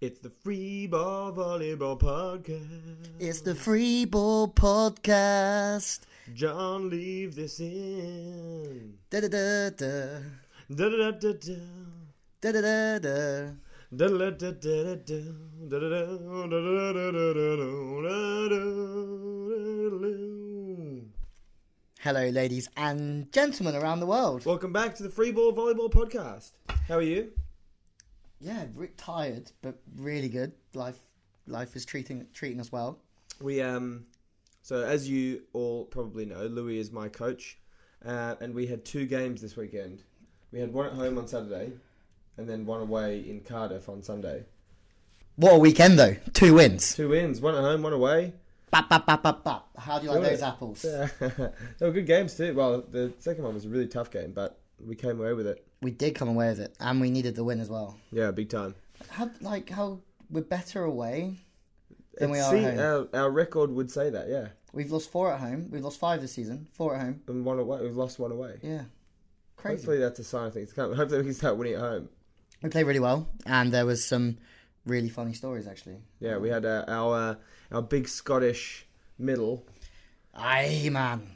[0.00, 3.08] It's the Free Ball Volleyball Podcast.
[3.18, 6.02] It's the Free Ball Podcast.
[6.34, 8.94] John, leave this in.
[9.10, 10.20] Da da da da.
[10.70, 11.56] Da da da da
[12.40, 13.50] Da da da da.
[13.90, 15.88] da da da da da da da
[21.98, 24.46] Hello, ladies and gentlemen around the world.
[24.46, 26.52] Welcome back to the Free Ball Volleyball Podcast.
[26.86, 27.32] How are you?
[28.40, 30.52] Yeah, re- tired, but really good.
[30.74, 30.98] Life,
[31.46, 32.98] life is treating treating us well.
[33.40, 34.04] We um,
[34.62, 37.58] so as you all probably know, Louis is my coach,
[38.04, 40.02] uh, and we had two games this weekend.
[40.52, 41.72] We had one at home on Saturday,
[42.36, 44.44] and then one away in Cardiff on Sunday.
[45.36, 46.16] What a weekend though!
[46.32, 46.94] Two wins.
[46.94, 48.34] Two wins, one at home, one away.
[48.70, 49.66] Bap bap bap bap bap.
[49.78, 50.32] How do you like Good.
[50.32, 50.82] those apples?
[50.82, 52.54] they were good games too.
[52.54, 55.64] Well, the second one was a really tough game, but we came away with it.
[55.80, 57.98] We did come away with it, and we needed the win as well.
[58.10, 58.74] Yeah, big time.
[59.08, 60.00] How like how
[60.30, 61.36] we're better away
[62.18, 63.08] than we are at home.
[63.14, 64.48] Our, our record would say that, yeah.
[64.72, 65.68] We've lost four at home.
[65.70, 66.68] We've lost five this season.
[66.72, 67.22] Four at home.
[67.26, 68.58] And one away, we've lost one away.
[68.62, 68.82] Yeah,
[69.56, 69.76] crazy.
[69.76, 70.94] Hopefully that's a sign of things to come.
[70.96, 72.08] Hopefully we can start winning at home.
[72.62, 74.38] We played really well, and there was some
[74.84, 75.98] really funny stories actually.
[76.20, 77.34] Yeah, we had uh, our uh,
[77.72, 78.86] our big Scottish
[79.18, 79.64] middle.
[80.34, 81.26] Aye, man.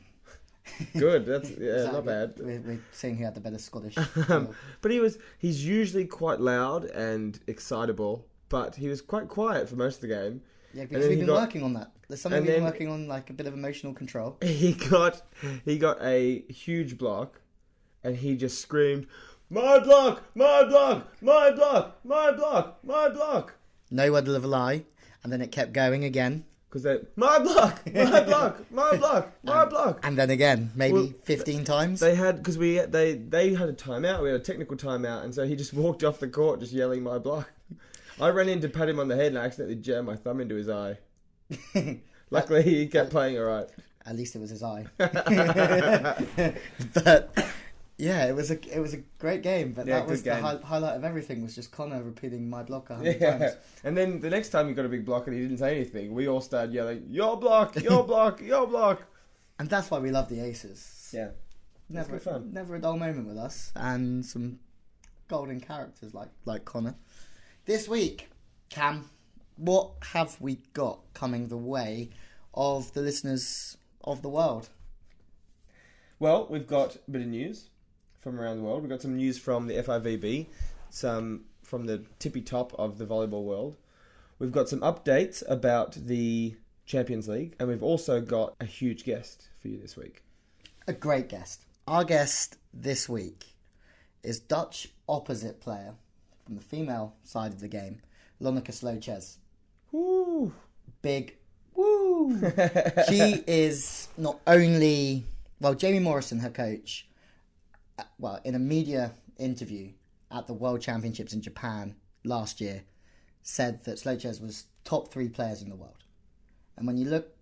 [0.96, 2.34] Good, that's yeah, that not bad.
[2.38, 3.96] We're, we're saying he had the better Scottish.
[4.28, 4.48] Um,
[4.80, 9.76] but he was he's usually quite loud and excitable, but he was quite quiet for
[9.76, 10.42] most of the game.
[10.72, 11.90] yeah, because we've been got- working on that.
[12.08, 14.36] There's something we've been working on, like a bit of emotional control.
[14.42, 15.22] He got
[15.64, 17.40] he got a huge block,
[18.04, 19.06] and he just screamed,
[19.50, 20.22] "My block!
[20.34, 21.08] My block!
[21.22, 21.98] My block!
[22.04, 22.78] My block!
[22.84, 23.54] My block!"
[23.90, 24.84] No word of a lie,
[25.24, 27.82] and then it kept going again, Because they my block!
[27.92, 28.72] My block!
[28.72, 29.32] My block!
[29.42, 30.00] My block!
[30.02, 32.00] and then again, maybe Well, 15 times.
[32.00, 34.22] They had because we they they had a timeout.
[34.22, 37.02] We had a technical timeout, and so he just walked off the court just yelling
[37.02, 37.50] my block.
[38.18, 40.40] I ran in to pat him on the head and I accidentally jammed my thumb
[40.40, 40.96] into his eye.
[42.30, 43.68] Luckily, he kept playing all right.
[44.06, 44.86] At least it was his eye.
[46.94, 47.46] but
[47.98, 49.72] yeah, it was a it was a great game.
[49.72, 52.90] But Yeah, that was the hi- highlight of everything was just Connor repeating my block
[52.90, 53.52] a hundred Yeah, times.
[53.84, 56.14] and then the next time he got a big block and he didn't say anything,
[56.14, 57.80] we all started yelling, "Your block!
[57.82, 58.40] Your block!
[58.40, 59.02] Your block!"
[59.58, 61.10] And that's why we love the Aces.
[61.12, 61.30] Yeah,
[61.88, 62.52] never fun.
[62.52, 64.58] never a dull moment with us, and some
[65.28, 66.96] golden characters like like Connor.
[67.66, 68.28] This week,
[68.70, 69.08] Cam,
[69.56, 72.10] what have we got coming the way
[72.54, 74.68] of the listeners of the world?
[76.18, 77.68] Well, we've got a bit of news
[78.22, 78.80] from around the world.
[78.82, 80.46] We've got some news from the FIVB,
[80.90, 83.76] some from the tippy top of the volleyball world.
[84.38, 86.56] We've got some updates about the
[86.86, 90.22] Champions League, and we've also got a huge guest for you this week.
[90.86, 91.64] A great guest.
[91.86, 93.44] Our guest this week
[94.22, 95.94] is Dutch opposite player
[96.44, 98.00] from the female side of the game,
[98.40, 99.36] Lonneke Sloetjes.
[99.90, 100.52] Woo!
[101.02, 101.36] Big
[101.74, 102.40] woo!
[103.08, 105.24] she is not only
[105.62, 107.06] well, Jamie Morrison, her coach,
[107.98, 109.92] Uh, well, in a media interview
[110.30, 111.94] at the World Championships in Japan
[112.24, 112.82] last year,
[113.42, 116.04] said that Sloetjes was top three players in the world.
[116.76, 117.34] And when you look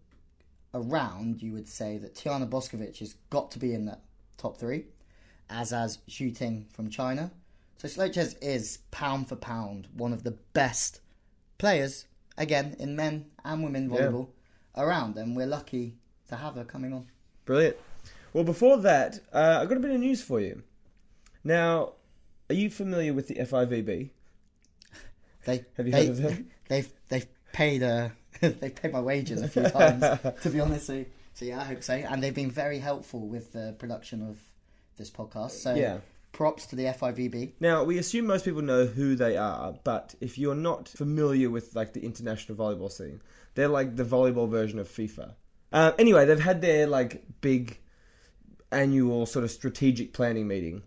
[0.75, 4.00] around, you would say that Tijana Boskovic has got to be in that
[4.37, 4.87] top three,
[5.49, 7.31] as has Zhu Ting from China.
[7.77, 11.00] So Sloetjes is pound for pound one of the best
[11.59, 12.06] players,
[12.37, 13.97] again, in men and women Yeah.
[14.09, 14.28] volleyball
[14.77, 15.97] around, and we're lucky
[16.28, 17.06] to have her coming on.
[17.44, 17.77] Brilliant.
[18.32, 20.62] Well, before that, uh, I've got a bit of news for you.
[21.42, 21.94] Now,
[22.48, 24.10] are you familiar with the FIVB?
[25.46, 26.50] They Have you they, heard of them?
[26.68, 28.10] They've they've paid uh
[28.41, 30.04] they've paid my wages a few times
[30.42, 30.86] to be honest.
[30.86, 31.04] So,
[31.34, 31.94] so yeah, I hope so.
[31.94, 34.38] And they've been very helpful with the production of
[34.98, 35.52] this podcast.
[35.52, 35.98] So Yeah.
[36.32, 37.52] props to the FIVB.
[37.58, 41.74] Now, we assume most people know who they are, but if you're not familiar with
[41.74, 43.20] like the international volleyball scene,
[43.54, 45.34] they're like the volleyball version of FIFA.
[45.72, 47.78] Uh, anyway, they've had their like big
[48.72, 50.82] annual sort of strategic planning meeting.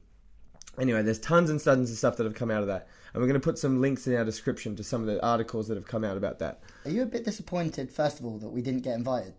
[0.80, 3.28] Anyway, there's tons and tons of stuff that have come out of that, and we're
[3.28, 5.88] going to put some links in our description to some of the articles that have
[5.88, 6.62] come out about that.
[6.86, 9.34] Are you a bit disappointed, first of all, that we didn't get invited?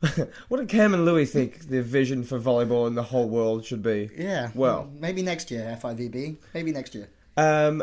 [0.48, 3.82] what do Cam and Louis think the vision for volleyball in the whole world should
[3.82, 4.10] be?
[4.16, 4.50] Yeah.
[4.54, 4.90] Well.
[4.98, 6.36] maybe next year, FIVB.
[6.54, 7.08] Maybe next year.
[7.36, 7.82] Um,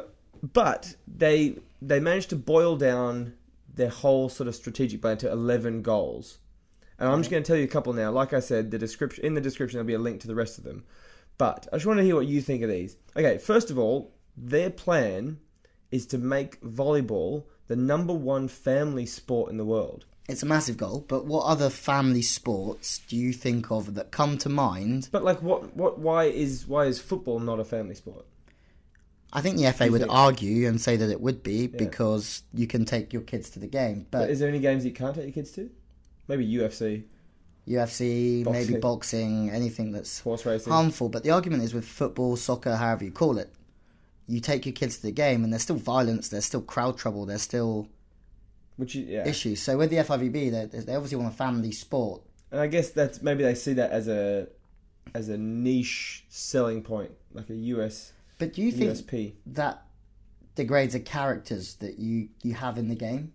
[0.53, 3.33] but they they managed to boil down
[3.75, 6.39] their whole sort of strategic plan to eleven goals,
[7.03, 8.11] and I'm just going to tell you a couple now.
[8.11, 10.57] Like I said, the description in the description there'll be a link to the rest
[10.57, 10.85] of them.
[11.37, 12.95] But I just want to hear what you think of these.
[13.17, 15.37] Okay, first of all, their plan
[15.91, 20.05] is to make volleyball the number one family sport in the world.
[20.29, 24.37] It's a massive goal, but what other family sports do you think of that come
[24.37, 25.09] to mind?
[25.11, 28.25] But like, what what why is why is football not a family sport?
[29.33, 30.13] I think the FA would think?
[30.13, 33.67] argue and say that it would be because you can take your kids to the
[33.67, 35.69] game, But but is there any games you can't take your kids to?
[36.27, 37.03] Maybe UFC,
[37.67, 38.79] UFC, maybe Boxing.
[38.79, 40.71] boxing, anything that's horse racing.
[40.71, 41.09] harmful.
[41.09, 43.51] But the argument is with football, soccer, however you call it,
[44.27, 47.25] you take your kids to the game and there's still violence, there's still crowd trouble,
[47.25, 47.87] there's still
[48.77, 49.27] which yeah.
[49.27, 49.61] issues.
[49.61, 52.21] So with the FIVB, they, they obviously want a family sport.
[52.51, 54.47] And I guess that's maybe they see that as a
[55.13, 59.33] as a niche selling point, like a US But do you think USP.
[59.47, 59.85] that
[60.55, 63.33] degrades the characters that you, you have in the game?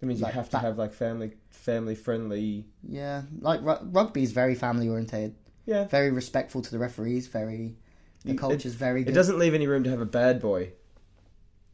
[0.00, 2.66] That means like you have to that- have like family family friendly.
[2.88, 7.76] Yeah, like ru- rugby is very family orientated, Yeah, very respectful to the referees, very
[8.24, 9.10] the You- culture's very Good.
[9.10, 10.72] it doesn't leave any room to have a bad boy.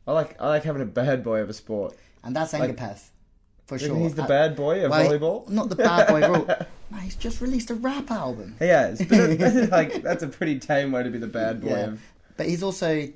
[0.07, 1.97] I like I like having a bad boy of a sport.
[2.25, 3.11] and that's like- Ngapeth
[3.67, 3.97] for sure.
[3.99, 5.49] He's the Uh, bad boy of well, volleyball.
[5.49, 6.47] Not the bad boy rule.
[6.91, 9.09] Man, he's just released a rap album, He has, but
[9.39, 11.87] that's like that's a pretty tame way to be the bad boy Yeah.
[11.93, 12.01] of.
[12.37, 13.09] but he's also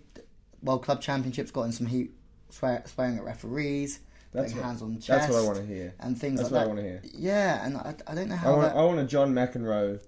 [0.63, 2.13] World Club Championships got in some heat,
[2.51, 4.01] swear, swearing at referees,
[4.37, 5.95] That's putting what, hands on chest, that's what I want to hear.
[6.01, 6.83] and things That's like what I that.
[6.85, 7.21] want to hear.
[7.21, 8.77] Yeah, and I, I don't know I how want that.
[8.77, 10.01] I want a John McEnroe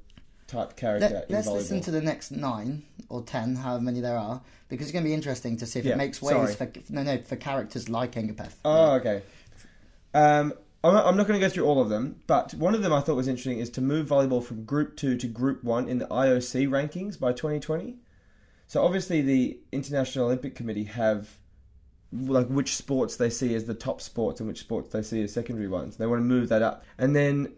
[0.47, 4.41] type character Let, us listen to the next nine or ten, however many there are,
[4.69, 6.39] because it's going to be interesting to see if Yeah, it makes sorry.
[6.47, 8.55] ways for no no for characters like Ngapeth.
[8.65, 9.23] Oh, okay.
[10.15, 10.55] Um,
[10.85, 12.93] I'm not, I'm not going to go through all of them, but one of them
[12.93, 15.99] I thought was interesting is to move volleyball from Group Two to Group One in
[15.99, 17.97] the IOC rankings by 2020.
[18.69, 21.37] So obviously, the International Olympic Committee have
[22.13, 25.33] like which sports they see as the top sports and which sports they see as
[25.33, 25.97] secondary ones.
[25.97, 27.53] They want to move that up, and then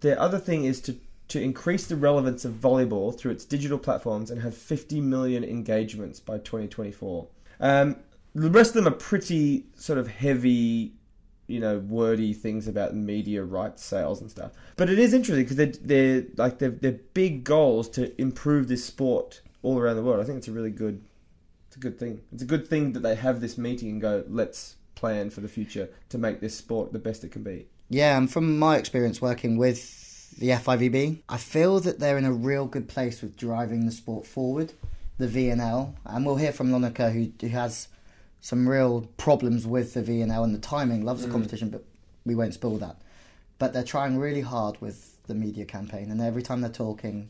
[0.00, 0.96] the other thing is to
[1.28, 6.18] to increase the relevance of volleyball through its digital platforms and have 50 million engagements
[6.18, 7.28] by 2024.
[7.60, 7.96] Um,
[8.34, 10.92] the rest of them are pretty sort of heavy,
[11.46, 14.50] you know, wordy things about media rights sales and stuff.
[14.76, 18.84] But it is interesting because they're, they're like they're, they're big goals to improve this
[18.84, 20.20] sport all around the world.
[20.20, 21.04] I think it's a really good,
[21.80, 22.20] a good thing.
[22.32, 25.48] It's a good thing that they have this meeting and go, let's plan for the
[25.48, 27.66] future to make this sport the best it can be.
[27.88, 32.32] Yeah, and from my experience working with the FIVB, I feel that they're in a
[32.32, 34.72] real good place with driving the sport forward.
[35.18, 37.88] The VNL, and we'll hear from Lonneke, who, who has
[38.40, 41.04] some real problems with the VNL and the timing.
[41.04, 41.32] Loves the mm.
[41.32, 41.84] competition, but
[42.24, 42.96] we won't spoil that.
[43.58, 47.28] But they're trying really hard with the media campaign, and every time they're talking,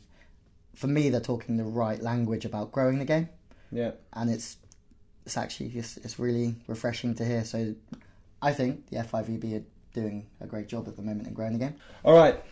[0.76, 3.28] for me, they're talking the right language about growing the game,
[3.72, 3.92] Yeah.
[4.12, 4.56] and it's
[5.26, 7.44] it's actually just it's really refreshing to hear.
[7.44, 7.74] So,
[8.42, 9.64] I think the FIVB are
[9.94, 11.74] doing a great job at the moment in growing the game.
[12.04, 12.42] All right.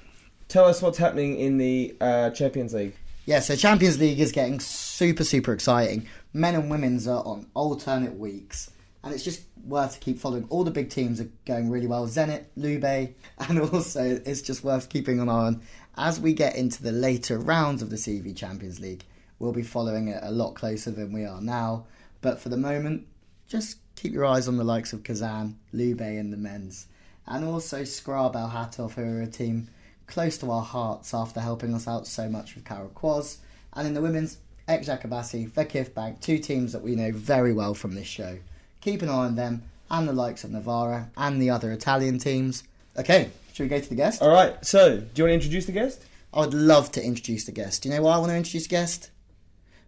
[0.48, 2.94] Tell us what's happening in the uh, Champions League.
[3.26, 6.08] Yeah, so Champions League is getting super, super exciting.
[6.32, 8.70] Men and women's are on alternate weeks,
[9.04, 10.46] and it's just worth to keep following.
[10.48, 12.06] All the big teams are going really well.
[12.06, 12.84] Zenit, Lube,
[13.38, 15.62] and also it's just worth keeping an eye on.
[15.98, 19.04] As we get into the later rounds of the CV Champions League,
[19.38, 21.84] we'll be following it a lot closer than we are now.
[22.20, 23.06] But for the moment,
[23.46, 26.86] just keep your eyes on the likes of Kazan, Lube, and the men's.
[27.26, 29.68] And also Skra Belchatow, who are a team
[30.06, 33.38] close to our hearts after helping us out so much with Karol Kłos.
[33.74, 37.74] And in the women's, Ek Jakabasi, Vakif Bank, two teams that we know very well
[37.74, 38.38] from this show.
[38.80, 42.64] Keep an eye on them and the likes of Novara and the other Italian teams.
[42.98, 44.20] Okay, should we go to the guest?
[44.22, 44.64] All right.
[44.64, 46.04] So, do you want to introduce the guest?
[46.32, 47.82] I would love to introduce the guest.
[47.82, 49.10] Do you know why I want to introduce the guest?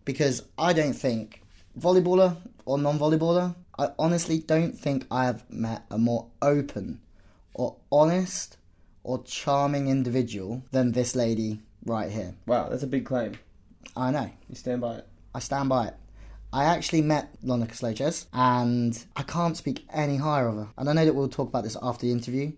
[0.04, 1.42] Because I don't think,
[1.78, 7.00] volleyballer or non volleyballer, I honestly don't think I have met a more open
[7.54, 8.58] or honest
[9.02, 12.34] or charming individual than this lady right here.
[12.46, 13.38] Wow, that's a big claim.
[13.96, 14.30] I know.
[14.48, 15.06] You stand by it.
[15.34, 15.94] I stand by it.
[16.52, 20.68] I actually met Lonneke Sloetjes and I can't speak any higher of her.
[20.76, 22.52] And I know that we'll talk about this after the interview,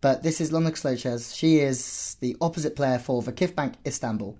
[0.00, 1.36] but this is Lonneke Sloetjes.
[1.36, 4.36] She is the opposite player for Vakif Bank Istanbul,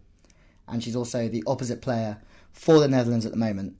[0.66, 2.18] and she's also the opposite player
[2.58, 3.76] for the Netherlands at the moment.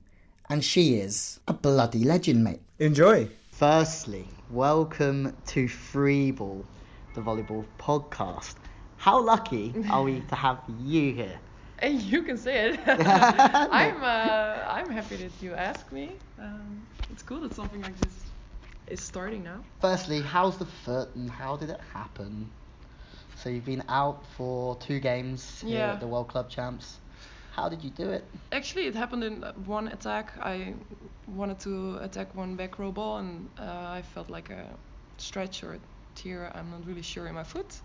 [0.49, 2.61] And she is a bloody legend, mate.
[2.79, 3.27] Enjoy.
[3.51, 6.63] Firstly, welcome to Freeball,
[7.13, 8.55] the volleyball podcast.
[8.97, 11.39] How lucky are we to have you here?
[11.81, 12.79] Hey, you can say it.
[12.87, 16.11] I'm uh, I'm happy that you asked me.
[16.37, 18.15] Um, it's cool that something like this
[18.87, 19.63] is starting now.
[19.79, 22.49] Firstly, how's the foot and how did it happen?
[23.37, 25.93] So you've been out for two games here Yeah.
[25.93, 26.97] at the World Club Champs.
[27.59, 28.23] How did you do it?
[28.51, 30.33] Actually, it happened in one attack.
[30.41, 30.73] I
[31.27, 34.77] wanted to attack one back row ball, and uh, I felt like a
[35.17, 35.79] stretch or a
[36.15, 36.51] tear.
[36.55, 37.81] I'm not really sure in my foot.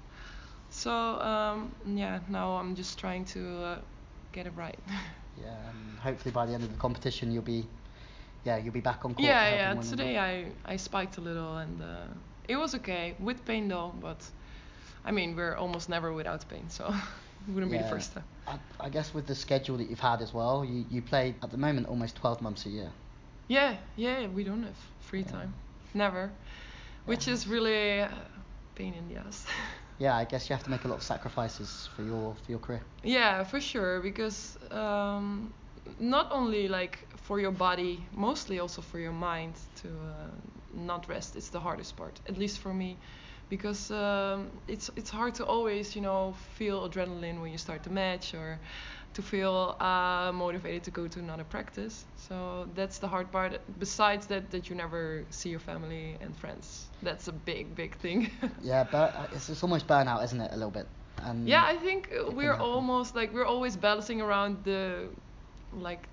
[0.70, 0.90] So
[1.20, 3.78] um, yeah, now I'm just trying to uh,
[4.32, 4.78] get it right.
[5.36, 7.66] Yeah, and hopefully by the end of the competition you'll be,
[8.44, 9.26] yeah, you'll be back on court.
[9.26, 9.74] yeah, yeah.
[9.80, 12.06] Today I I spiked a little, and uh,
[12.48, 13.92] it was okay with pain though.
[14.00, 14.30] But
[15.04, 16.94] I mean, we're almost never without pain, so
[17.48, 18.24] wouldn't be the first time.
[18.46, 21.50] I, I guess with the schedule that you've had as well, you, you play at
[21.50, 22.90] the moment almost 12 months a year.
[23.48, 25.32] Yeah, yeah, we don't have free Yeah.
[25.32, 25.54] time.
[25.94, 26.30] Never.
[27.06, 28.08] Which is really uh,
[28.74, 29.46] pain in the ass.
[29.98, 32.58] Yeah, I guess you have to make a lot of sacrifices for your for your
[32.58, 32.82] career.
[33.04, 34.00] yeah, for sure.
[34.00, 35.52] Because um,
[36.00, 40.30] not only like for your body, mostly also for your mind to uh,
[40.74, 41.36] not rest.
[41.36, 42.98] It's the hardest part, at least for me,
[43.48, 47.90] because um, it's it's hard to always you know feel adrenaline when you start the
[47.90, 48.58] match or
[49.14, 52.04] to feel uh, motivated to go to another practice.
[52.16, 53.60] So that's the hard part.
[53.78, 56.88] Besides that, that you never see your family and friends.
[57.02, 58.30] That's a big, big thing.
[58.62, 60.50] Yeah, but it's, it's almost burnout, isn't it?
[60.52, 60.86] A little bit.
[61.22, 65.08] And yeah, I think uh, we're almost like we're always balancing around the
[65.72, 66.08] like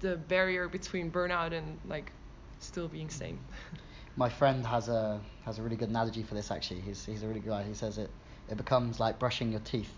[0.00, 2.10] the barrier between burnout and like
[2.58, 3.38] still being sane.
[4.20, 5.02] my friend has a
[5.46, 6.50] has a really good analogy for this.
[6.56, 7.62] Actually, he's he's a really good guy.
[7.72, 8.10] He says it
[8.52, 9.92] it becomes like brushing your teeth.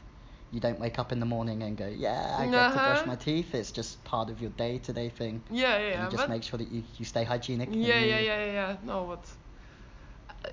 [0.53, 3.07] You don't wake up in the morning and go, yeah, I get to brush Uh-huh.
[3.15, 3.55] my teeth.
[3.61, 5.43] It's just part of your day to day thing.
[5.51, 6.05] Yeah, yeah, and yeah.
[6.05, 7.69] you just but make sure that you, you stay hygienic.
[7.69, 8.77] and yeah, you- yeah, yeah, yeah, yeah.
[8.91, 9.25] No, but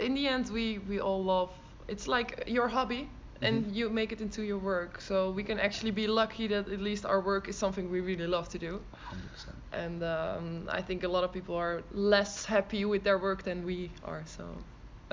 [0.05, 1.51] in the end, we we all love.
[1.87, 3.09] It's like your hobby,
[3.41, 3.75] and Mhm.
[3.75, 5.01] you make it into your work.
[5.01, 8.27] So we can actually be lucky that at least our work is something we really
[8.27, 8.81] love to do.
[8.91, 9.55] 100%.
[9.71, 13.65] And um, I think a lot of people are less happy with their work than
[13.65, 14.23] we are.
[14.25, 14.43] So.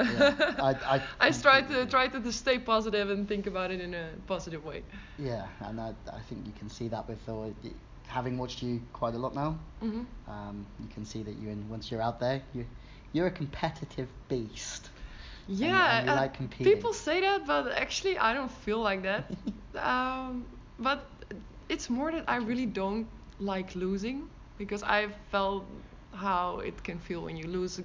[0.06, 3.94] Yeah, I- I I try to try to stay positive and think about it in
[3.94, 4.82] a positive way.
[5.18, 7.72] Yeah, and I, I think you can see that with the,
[8.06, 9.58] having watched you quite a lot now.
[9.80, 12.66] hmm Um, you can see that you, once you're out there, you
[13.12, 14.90] you're a competitive beast.
[15.48, 16.72] And- Yeah, and you uh, like competing.
[16.72, 19.30] people say that, but actually I don't feel like that.
[19.90, 20.46] um,
[20.78, 21.06] but
[21.68, 23.06] it's more that I really don't
[23.38, 25.64] like losing because I felt
[26.12, 27.80] how it can feel when you lose,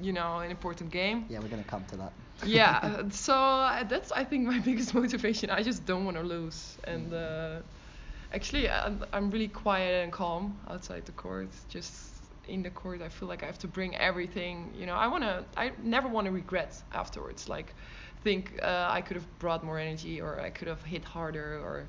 [0.00, 1.26] you know, an important game.
[1.28, 2.12] Yeah, we're gonna come to that.
[2.44, 5.50] yeah, uh, so uh, that's I think my biggest motivation.
[5.50, 7.60] I just don't want to lose, and uh,
[8.32, 11.50] actually I'm, I'm really quiet and calm outside the court.
[11.68, 12.17] Just
[12.48, 14.72] in the court, I feel like I have to bring everything.
[14.76, 17.48] You know, I wanna, I never want to regret afterwards.
[17.48, 17.74] Like,
[18.24, 21.86] think uh, I could have brought more energy, or I could have hit harder, or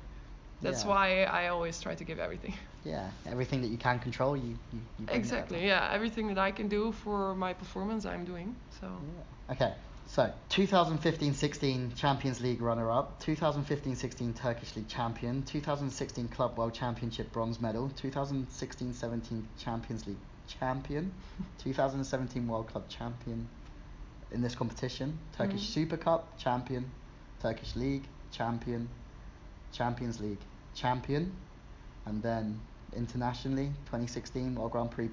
[0.62, 0.90] that's Yeah.
[0.90, 2.54] why I always try to give everything.
[2.82, 5.66] Yeah, everything that you can control, you you, you bring exactly.
[5.66, 8.56] Yeah, everything that I can do for my performance, I'm doing.
[8.80, 8.86] So.
[8.86, 9.52] Yeah.
[9.54, 9.74] Okay,
[10.06, 17.90] so 2015-16 Champions League runner-up, 2015-16 Turkish League champion, 2016 Club World Championship bronze medal,
[18.02, 20.16] 2016-17 Champions League
[20.58, 21.12] champion,
[21.58, 23.48] 2017 World Club champion
[24.32, 25.74] in this competition, Turkish Mhm.
[25.74, 26.84] Super Cup champion,
[27.40, 28.88] Turkish League champion,
[29.72, 30.40] Champions League
[30.74, 31.32] champion,
[32.06, 32.60] and then
[32.94, 35.10] internationally 2016 World Grand Prix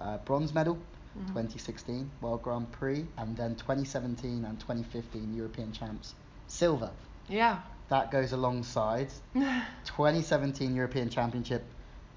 [0.00, 0.76] uh, bronze medal,
[1.18, 1.26] mhm.
[1.28, 6.14] 2016 World Grand Prix, and then 2017 and 2015 European champs
[6.46, 6.90] silver.
[7.28, 7.58] Yeah.
[7.88, 9.08] That goes alongside
[9.84, 11.62] 2017 European Championship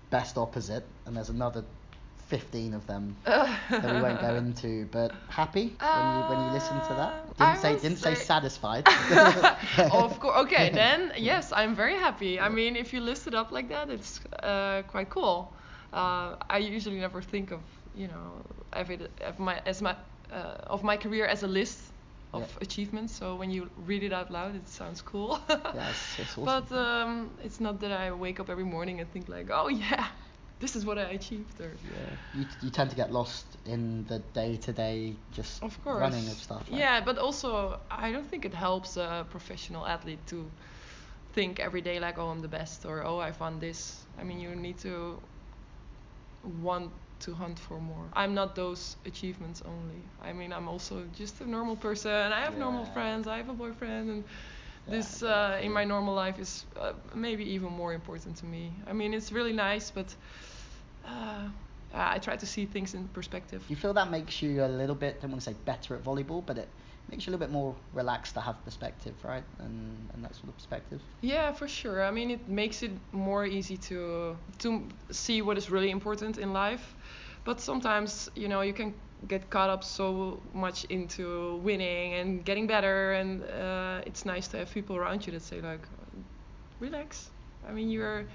[0.10, 1.64] best opposite, and there's another
[2.30, 4.88] 15 of them that we won't go into.
[4.92, 7.14] But happy when you when you listen to that?
[7.40, 8.86] Uh, Didn't say didn't say say- satisfied.
[9.92, 10.38] of course.
[10.46, 12.40] Okay, then yes, I'm very happy.
[12.40, 15.54] I mean, if you list it up like that, it's uh, quite cool.
[15.94, 17.62] Uh, I usually never think of
[17.96, 18.44] you know
[18.74, 19.96] of it of my as my
[20.32, 21.94] uh, of my career as a list
[22.34, 22.62] of Yeah.
[22.62, 23.14] achievements.
[23.16, 25.40] So when you read it out loud, it sounds cool.
[25.74, 26.66] Yeah, it's, it's awesome.
[26.70, 30.08] But um, it's not that I wake up every morning and think like, oh yeah,
[30.60, 31.60] this is what I achieved.
[31.62, 32.42] Or yeah.
[32.42, 36.00] You, you tend to get lost in the day to day just Of course.
[36.00, 36.64] running of stuff.
[36.70, 36.80] right?
[36.80, 40.46] Yeah, but also I don't think it helps a professional athlete to
[41.34, 44.06] think every day like, oh, I'm the best or oh, I've won this.
[44.20, 45.20] I mean, you need to
[46.62, 48.06] want to hunt for more.
[48.14, 50.02] I'm not those achievements only.
[50.24, 52.12] I mean, I'm also just a normal person.
[52.12, 53.28] I have normal friends.
[53.28, 54.24] I have a boyfriend, and
[54.88, 58.72] this uh, in my normal life is uh, maybe even more important to me.
[58.88, 60.16] I mean, it's really nice, but
[61.10, 61.50] uh,
[61.94, 63.64] I try to see things in perspective.
[63.70, 66.04] You feel that makes you a little bit, I don't want to say better at
[66.04, 66.68] volleyball, but it
[67.10, 69.44] makes you a little bit more relaxed to have perspective, right?
[69.60, 71.02] And, and that sort of perspective.
[71.22, 72.04] Yeah, for sure.
[72.04, 76.54] I mean, it makes it more easy to to see what is really important in
[76.54, 76.96] life.
[77.46, 78.94] But sometimes, you know, you can
[79.28, 84.58] get caught up so much into winning and getting better, and uh, it's nice to
[84.58, 85.82] have people around you that say like,
[86.80, 87.32] relax.
[87.68, 88.26] I mean, you're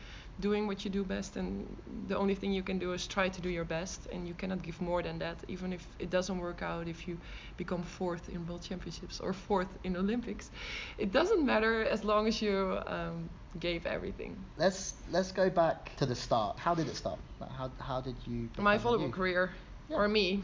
[0.41, 1.77] doing what you do best, and
[2.09, 4.63] the only thing you can do is try to do your best, and you cannot
[4.63, 6.89] give more than that, even if it doesn't work out.
[6.89, 7.19] If you
[7.57, 10.51] become fourth in World Championships or fourth in Olympics,
[10.99, 14.37] it doesn't matter as long as you um, gave everything.
[14.57, 16.59] Let's let's go back to the start.
[16.59, 17.19] How did it start?
[17.41, 18.49] How how did you?
[18.59, 19.13] My volleyball you?
[19.13, 19.53] career.
[19.89, 19.97] Yeah.
[19.97, 20.43] Or me.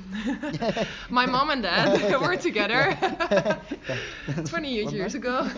[1.08, 3.56] My mom and dad were together Yeah.
[4.44, 5.48] 28 years ago.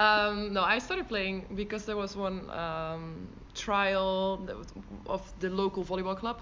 [0.00, 4.68] Um, no, I started playing because there was one um, trial that was
[5.06, 6.40] of the local volleyball club.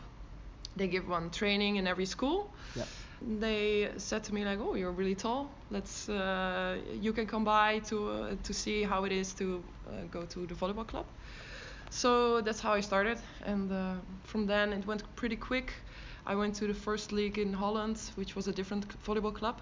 [0.76, 2.50] they give one training in every school.
[3.40, 5.50] They said to me like, "Oh, you're really tall.
[5.70, 9.44] Let's uh, you can come by to uh, to see how it is to
[9.88, 11.06] uh, go to the volleyball club."
[11.90, 15.72] So that's how I started, and uh, from then it went pretty quick.
[16.26, 19.60] I went to the first league in Holland, which was a different volleyball club,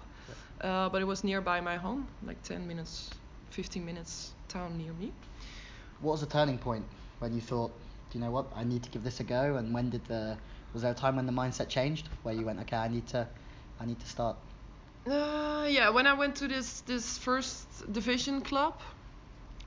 [0.61, 3.11] uh, but it was nearby my home, like 10 minutes,
[3.57, 5.11] 15 minutes town near me.
[6.01, 6.85] What was the turning point
[7.17, 7.71] when you thought,
[8.11, 9.55] do you know what, I need to give this a go?
[9.55, 10.37] And when did the
[10.73, 13.27] was there a time when the mindset changed where you went, okay, I need to,
[13.81, 14.35] I need to start?
[15.09, 18.75] Uh, yeah, when I went to this this first division club,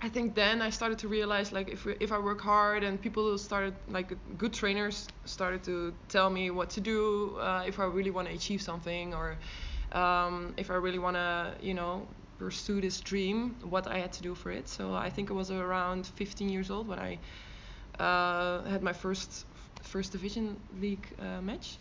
[0.00, 3.02] I think then I started to realize like if we, if I work hard and
[3.02, 7.86] people started like good trainers started to tell me what to do uh, if I
[7.86, 9.36] really want to achieve something or
[9.92, 12.06] um, if I really want to you know
[12.40, 14.66] pursue this dream, what I had to do for it.
[14.68, 17.18] So I think I was around 15 years old when I
[18.02, 19.44] uh, had my first
[19.82, 21.78] first division league uh, match.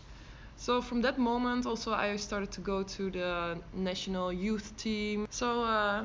[0.56, 5.26] So from that moment, also I started to go to the national youth team.
[5.30, 6.04] So uh,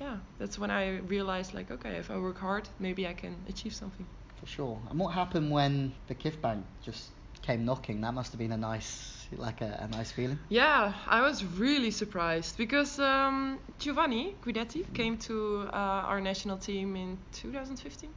[0.00, 3.74] yeah, that's when I realized like, okay, if I work hard, maybe I can achieve
[3.74, 4.06] something.
[4.40, 4.78] For sure.
[4.90, 7.10] And what happened when Vakif Bank just
[7.42, 8.00] came knocking?
[8.02, 10.38] That must have been a nice, like a, a nice feeling.
[10.48, 15.76] Yeah, I was really surprised because um, Giovanni Guidetti came to uh,
[16.10, 18.10] our national team in 2015.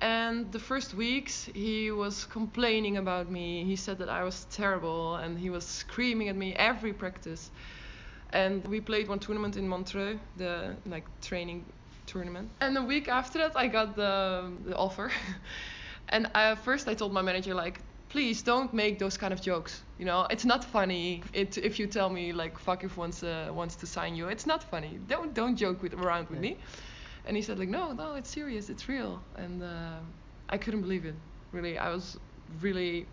[0.00, 3.64] And the first weeks, he was complaining about me.
[3.64, 7.50] He said that I was terrible, and he was screaming at me every practice.
[8.30, 11.64] And we played one tournament in Montreux, the like training
[12.06, 12.50] tournament.
[12.60, 15.10] And a week after that, I got the, the offer.
[16.08, 17.80] and I, first, I told my manager like,
[18.14, 19.82] please don't make those kind of jokes.
[19.98, 21.20] You know, it's not funny.
[21.32, 24.62] It, if you tell me like Vakif wants uh, wants to sign you, it's not
[24.62, 25.00] funny.
[25.08, 26.56] Don't don't joke with around with me.
[27.26, 29.20] And he said like, no, no, it's serious, it's real.
[29.34, 29.98] And uh,
[30.48, 31.16] I couldn't believe it.
[31.52, 32.16] Really, I was
[32.62, 33.06] really.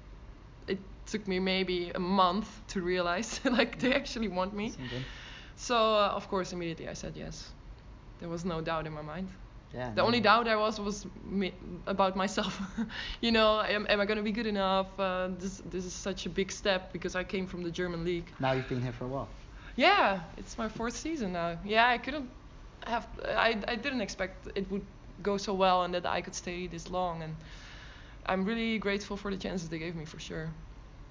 [0.67, 0.77] It
[1.07, 4.67] took me maybe a month to realize like they actually want me.
[5.55, 7.53] So uh, of course immediately I said yes.
[8.19, 9.29] There was no doubt in my mind.
[9.73, 9.89] Yeah.
[9.89, 10.05] The no.
[10.05, 11.53] only doubt I was was me,
[11.87, 12.59] about myself.
[13.21, 14.87] you know, am, am I gonna be good enough?
[14.99, 18.25] Uh, this this is such a big step because I came from the German league.
[18.39, 19.29] Now you've been here for a while.
[19.77, 21.57] Yeah, it's my fourth season now.
[21.63, 22.29] Yeah, I couldn't
[22.85, 23.07] have.
[23.25, 24.85] I I didn't expect it would
[25.21, 27.23] go so well and that I could stay this long.
[27.23, 27.35] And
[28.25, 30.49] I'm really grateful for the chances they gave me for sure.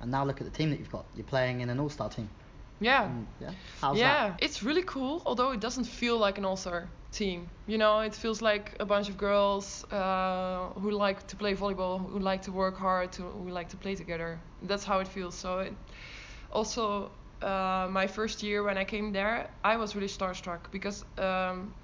[0.00, 1.04] And now look at the team that you've got.
[1.14, 2.28] You're playing in an all-star team.
[2.80, 3.04] Yeah.
[3.04, 3.50] And, yeah.
[3.80, 4.42] How's yeah, that?
[4.42, 5.22] it's really cool.
[5.26, 7.48] Although it doesn't feel like an all-star team.
[7.66, 11.98] You know, it feels like a bunch of girls uh, who like to play volleyball,
[12.10, 14.38] who like to work hard, who, who like to play together.
[14.62, 15.34] That's how it feels.
[15.34, 15.74] So it
[16.52, 17.10] also
[17.42, 21.74] uh, my first year when I came there, I was really starstruck because um,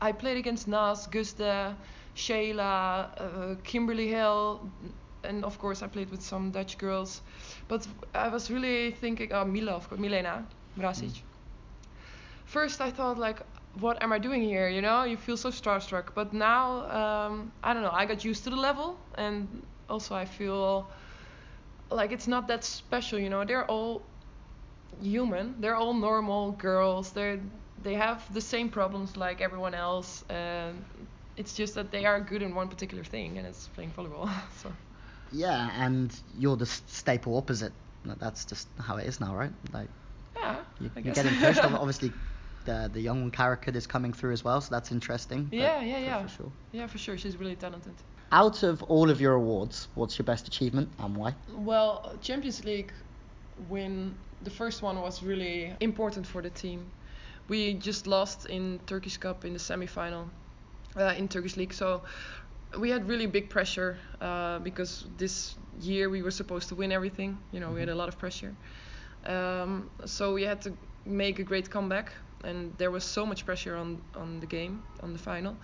[0.00, 1.76] I played against Nas, Gusta,
[2.16, 4.68] Shayla, uh, Kimberly Hill,
[5.24, 7.22] and of course I played with some Dutch girls.
[7.68, 10.46] But I was really thinking, oh, Mila, of course, Milena
[10.78, 11.20] Brasic.
[12.44, 13.40] First I thought like,
[13.80, 14.68] what am I doing here?
[14.68, 16.14] You know, you feel so starstruck.
[16.14, 17.90] But now, um, I don't know.
[17.92, 20.90] I got used to the level, and also I feel
[21.90, 23.18] like it's not that special.
[23.18, 24.02] You know, they're all
[25.00, 25.54] human.
[25.60, 27.12] They're all normal girls.
[27.12, 27.40] They're
[27.82, 30.24] they have the same problems like everyone else.
[30.28, 30.84] And
[31.36, 34.28] it's just that they are good in one particular thing, and it's playing volleyball.
[34.62, 34.72] so
[35.30, 37.72] Yeah, and you're the staple opposite.
[38.04, 39.52] That's just how it is now, right?
[39.72, 39.90] Like
[40.36, 41.64] yeah, you, you're getting pushed.
[41.64, 42.12] Ob- Obviously,
[42.64, 45.48] the the young character is coming through as well, so that's interesting.
[45.52, 46.22] Yeah, yeah, for- yeah.
[46.26, 46.52] For sure.
[46.72, 47.16] yeah, for sure.
[47.18, 47.94] She's really talented.
[48.30, 51.34] Out of all of your awards, what's your best achievement and why?
[51.54, 52.92] Well, Champions League
[53.68, 56.90] win, the first one was really important for the team.
[57.48, 60.30] We just lost in Turkish Cup in the semi-final
[60.96, 62.02] uh, in Turkish League, so
[62.78, 67.36] we had really big pressure uh, because this year we were supposed to win everything.
[67.52, 68.54] You know, we had a lot of pressure.
[69.26, 70.72] Um, so we had to
[71.04, 72.12] make a great comeback,
[72.44, 75.56] and there was so much pressure on on the game, on the final.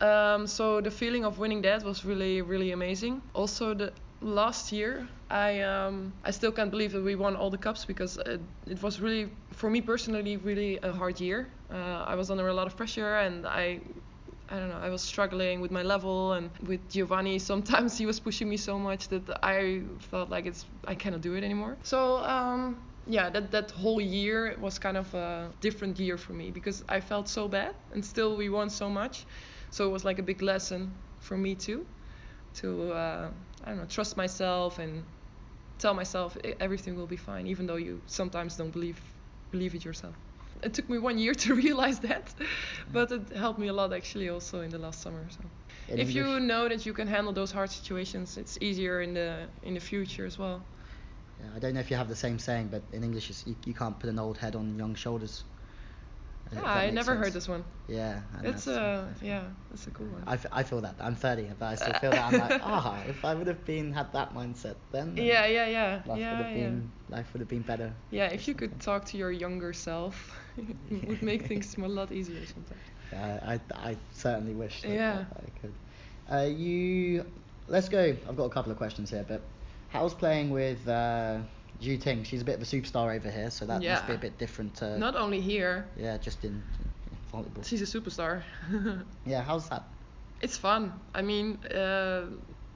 [0.00, 3.22] Um, so the feeling of winning that was really, really amazing.
[3.32, 7.58] Also, the last year, I um, I still can't believe that we won all the
[7.58, 11.48] cups because it, it was really, for me personally, really a hard year.
[11.70, 13.80] Uh, I was under a lot of pressure and I.
[14.50, 14.78] I don't know.
[14.78, 17.38] I was struggling with my level and with Giovanni.
[17.52, 21.34] Sometimes he was pushing me so much that I felt like it's I cannot do
[21.34, 21.78] it anymore.
[21.82, 22.76] So um,
[23.06, 27.00] yeah, that that whole year was kind of a different year for me because I
[27.00, 29.26] felt so bad and still we won so much.
[29.70, 31.86] So it was like a big lesson for me too,
[32.54, 33.30] to uh,
[33.64, 35.04] I don't know trust myself and
[35.78, 39.00] tell myself "E- everything will be fine, even though you sometimes don't believe
[39.50, 40.14] believe it yourself.
[40.62, 42.34] It took me one year to realize that,
[42.92, 45.26] but it helped me a lot actually also in the last summer.
[45.30, 45.40] So
[45.88, 49.48] in if you know that you can handle those hard situations, it's easier in the
[49.62, 50.64] in the future as well.
[51.44, 53.56] Yeah, I don't know if you have the same saying, but in English, it's, you,
[53.64, 55.44] you can't put an old head on young shoulders.
[56.56, 57.64] Uh, Yeah, I makes never heard this one.
[57.88, 60.24] Yeah, It's that's- uh yeah, that's a cool one.
[60.26, 60.96] I, f- I feel that.
[61.00, 62.24] I'm 30, but I still feel that.
[62.24, 65.66] I'm like, ah, if I would have been had that mindset then, then yeah, yeah,
[65.66, 66.70] yeah, life yeah, would have yeah.
[66.70, 67.94] been life would have been better.
[68.10, 70.38] Yeah, if you could talk to your younger self,
[70.90, 72.82] it would make things a lot easier sometimes.
[73.12, 75.24] Yeah, I, I, I certainly wish that, Yeah.
[75.30, 75.74] that I could.
[76.30, 77.30] Uh, you,
[77.68, 78.16] let's go.
[78.28, 79.50] I've got a couple of questions here, but
[79.94, 81.38] how's playing with uh,
[81.80, 82.24] Zhu Ting?
[82.24, 84.74] She's a bit of a superstar over here, so that must be a bit different.
[84.76, 87.64] To, Not only here, yeah, just in, in volleyball.
[87.64, 88.42] she's a superstar.
[89.26, 89.84] Yeah, how's that?
[90.42, 90.92] it's fun.
[91.14, 92.26] I mean, uh,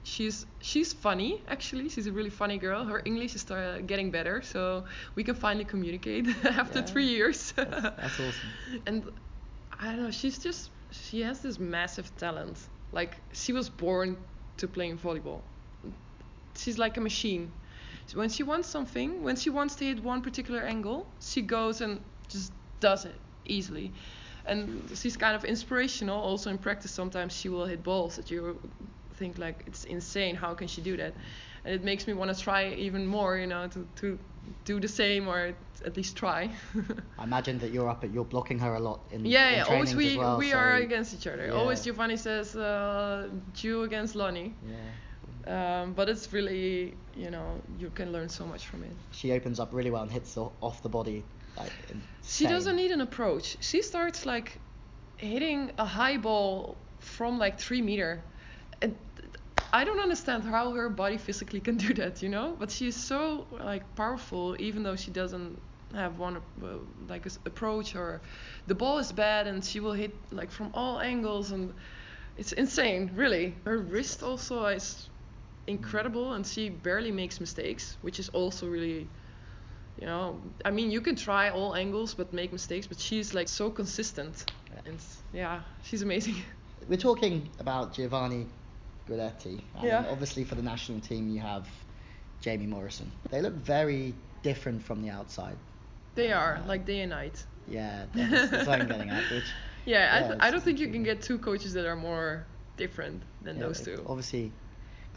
[0.03, 1.89] she's she's funny actually.
[1.89, 2.83] She's a really funny girl.
[2.85, 6.85] Her English is uh, getting better, so we can finally communicate after Yeah.
[6.91, 7.51] three years.
[7.55, 8.49] That's, that's awesome.
[8.87, 9.03] and
[9.79, 10.11] I don't know.
[10.11, 12.57] She's just she has this massive talent.
[12.91, 14.17] Like she was born
[14.57, 15.41] to playing volleyball.
[16.59, 17.51] She's like a machine.
[18.13, 22.01] When she wants something, when she wants to hit one particular angle, she goes and
[22.27, 23.91] just does it easily.
[24.45, 26.19] And she's kind of inspirational.
[26.19, 28.59] Also in practice, sometimes she will hit balls that you
[29.13, 30.35] think like it's insane.
[30.35, 31.13] How can she do that?
[31.65, 34.17] And it makes me want to try even more, you know, to, to
[34.65, 35.53] do the same or
[35.85, 36.49] at least try.
[37.19, 39.63] I imagine that you're up at you're blocking her a lot in Yeah, in yeah.
[39.65, 41.45] Always we as well, we so- are against each other.
[41.47, 41.53] Yeah.
[41.53, 44.55] Always Giovanni says uh, Zhu against Lonnie.
[44.65, 44.75] Yeah.
[45.47, 48.97] Um, but it's really, you know, you can learn so much from it.
[49.11, 51.25] She opens up really well and hits off the body
[51.55, 51.73] like.
[52.21, 53.57] She doesn't need an approach.
[53.61, 54.59] She starts like
[55.17, 58.23] hitting a high ball from like three meter.
[58.81, 58.97] And
[59.73, 62.55] I don't understand how her body physically can do that, you know.
[62.59, 65.61] But she's so like powerful, even though she doesn't
[65.93, 68.21] have one uh, like a s- approach or
[68.67, 71.73] the ball is bad and she will hit like from all angles and
[72.35, 73.57] it's insane, really.
[73.65, 75.09] Her wrist also is
[75.69, 79.07] incredible and she barely makes mistakes, which is also really
[79.99, 83.49] you know i mean you can try all angles but make mistakes but she's like
[83.49, 84.45] so consistent
[84.85, 84.99] and
[85.33, 86.35] yeah she's amazing
[86.87, 88.47] We're talking about Giovanni
[89.07, 89.63] Guidetti.
[89.75, 90.05] And Yeah.
[90.09, 91.67] Obviously, for the national team, you have
[92.41, 93.11] Jamie Morrison.
[93.29, 95.57] They look very different from the outside.
[96.15, 99.23] they are uh, like day and night Yeah, that's, that's what I'm getting at.
[99.29, 99.49] Which,
[99.85, 102.47] yeah, I, Yeah, th- I don't think you can get two coaches that are more
[102.77, 104.51] different than yeah, those two Obviously,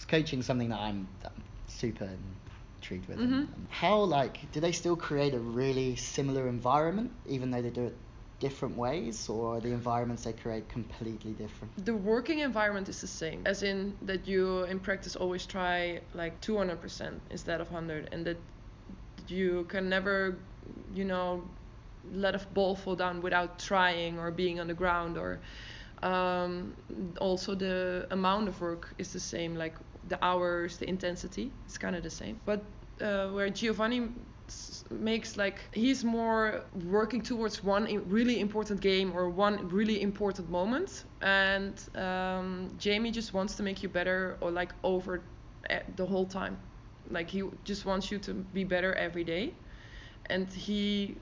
[0.03, 2.09] because coaching is something that I'm, that I'm super
[2.81, 3.19] intrigued with.
[3.19, 3.47] Mhm.
[3.69, 7.97] How like do they still create a really similar environment, even though they do it
[8.41, 11.73] different ways, or are the environments they create completely different?
[11.85, 16.39] the working environment is the same as in that you in practice always try like
[16.41, 18.37] 200% instead of 100 and that
[19.27, 20.37] you can never
[20.95, 21.43] you know
[22.13, 25.41] let a ball fall down without trying or being on the ground or
[26.03, 26.75] um,
[27.21, 29.77] also the amount of work is the same like
[30.09, 32.65] the hours the intensity it's kind of the same but
[33.01, 34.09] uh, where giovanni
[34.91, 41.05] makes like he's more working towards one really important game or one really important moment
[41.23, 45.23] and um, jamie just wants to make you better or like over
[45.97, 46.59] the whole time
[47.11, 49.55] like he just wants you to be better every day
[50.27, 51.17] and he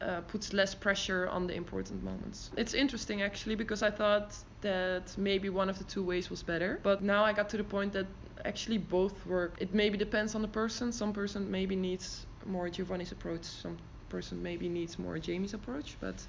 [0.00, 2.50] uh, puts less pressure on the important moments.
[2.56, 6.80] It's interesting actually because I thought that maybe one of the two ways was better,
[6.82, 8.06] but now I got to the point that
[8.46, 9.56] actually both work.
[9.60, 10.92] It maybe depends on the person.
[10.92, 13.78] Some person maybe needs more Giovanni's approach, some
[14.08, 16.26] person maybe needs more Jamie's approach, but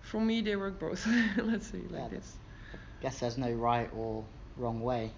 [0.00, 1.06] for me they work both.
[1.36, 2.38] Let's say it like Yeah, this.
[3.00, 4.24] Guess there's no right or
[4.56, 5.12] wrong way.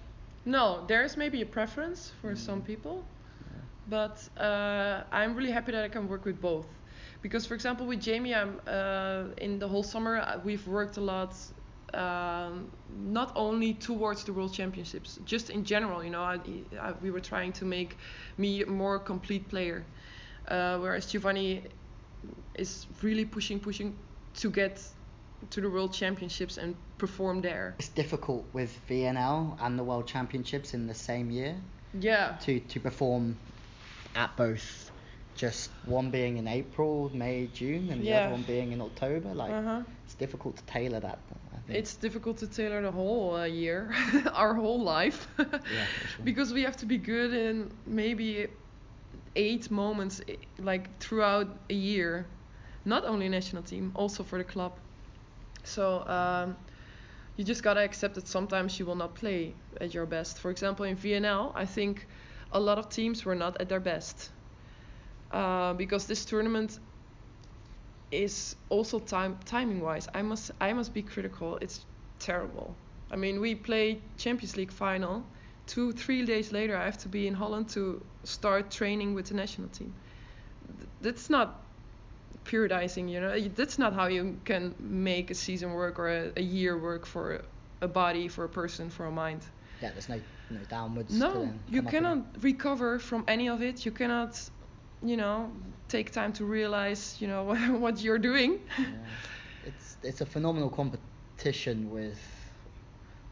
[0.44, 3.04] No, there's maybe a preference for some people,
[3.86, 6.66] but uh, I'm really happy that I can work with both.
[7.22, 11.00] Because, for example, with Jamie, I'm uh, in the whole summer uh, we've worked a
[11.00, 11.34] lot,
[11.94, 12.70] um,
[13.06, 16.02] not only towards the World Championships, just in general.
[16.04, 16.38] You know, I,
[16.80, 17.96] I, we were trying to make
[18.38, 19.84] me a more complete player,
[20.48, 21.62] uh, whereas Giovanni
[22.54, 23.96] is really pushing, pushing
[24.34, 24.82] to get
[25.50, 27.74] to the World Championships and perform there.
[27.78, 31.56] It's difficult with VNL and the World Championships in the same year
[31.98, 32.36] Yeah.
[32.42, 33.36] to, to perform
[34.14, 34.90] at both.
[35.36, 38.18] Just one being in April, May, June, and the Yeah.
[38.18, 39.32] other one being in October.
[39.32, 39.82] Like Uh-huh.
[40.20, 41.18] Difficult to tailor that.
[41.68, 43.92] It's difficult to tailor the whole uh, year,
[44.34, 45.44] our whole life, yeah,
[46.14, 46.24] sure.
[46.24, 48.48] because we have to be good in maybe
[49.36, 50.20] eight moments,
[50.58, 52.26] like throughout a year,
[52.84, 54.72] not only national team, also for the club.
[55.64, 56.56] So um,
[57.36, 60.38] you just gotta accept that sometimes you will not play at your best.
[60.38, 62.06] For example, in VNL, I think
[62.52, 64.30] a lot of teams were not at their best
[65.30, 66.78] uh, because this tournament
[68.10, 70.08] is also time timing wise.
[70.14, 71.58] I must I must be critical.
[71.60, 71.84] It's
[72.18, 72.74] terrible.
[73.10, 75.24] I mean, we play Champions League final.
[75.66, 79.34] Two, three days later, I have to be in Holland to start training with the
[79.34, 79.94] national team.
[81.00, 81.62] That's not
[82.44, 83.38] periodizing, you know.
[83.48, 87.42] That's not how you can make a season work or a, a year work for
[87.80, 89.42] a body, for a person, for a mind.
[89.80, 90.20] Yeah, there's no
[90.50, 91.16] no downwards.
[91.16, 93.86] No, you cannot recover from any of it.
[93.86, 94.40] You cannot,
[95.02, 95.50] you know,
[95.88, 98.60] take time to realize, you know, what you're doing.
[98.78, 98.84] Yeah.
[99.66, 102.20] It's it's a phenomenal competition with.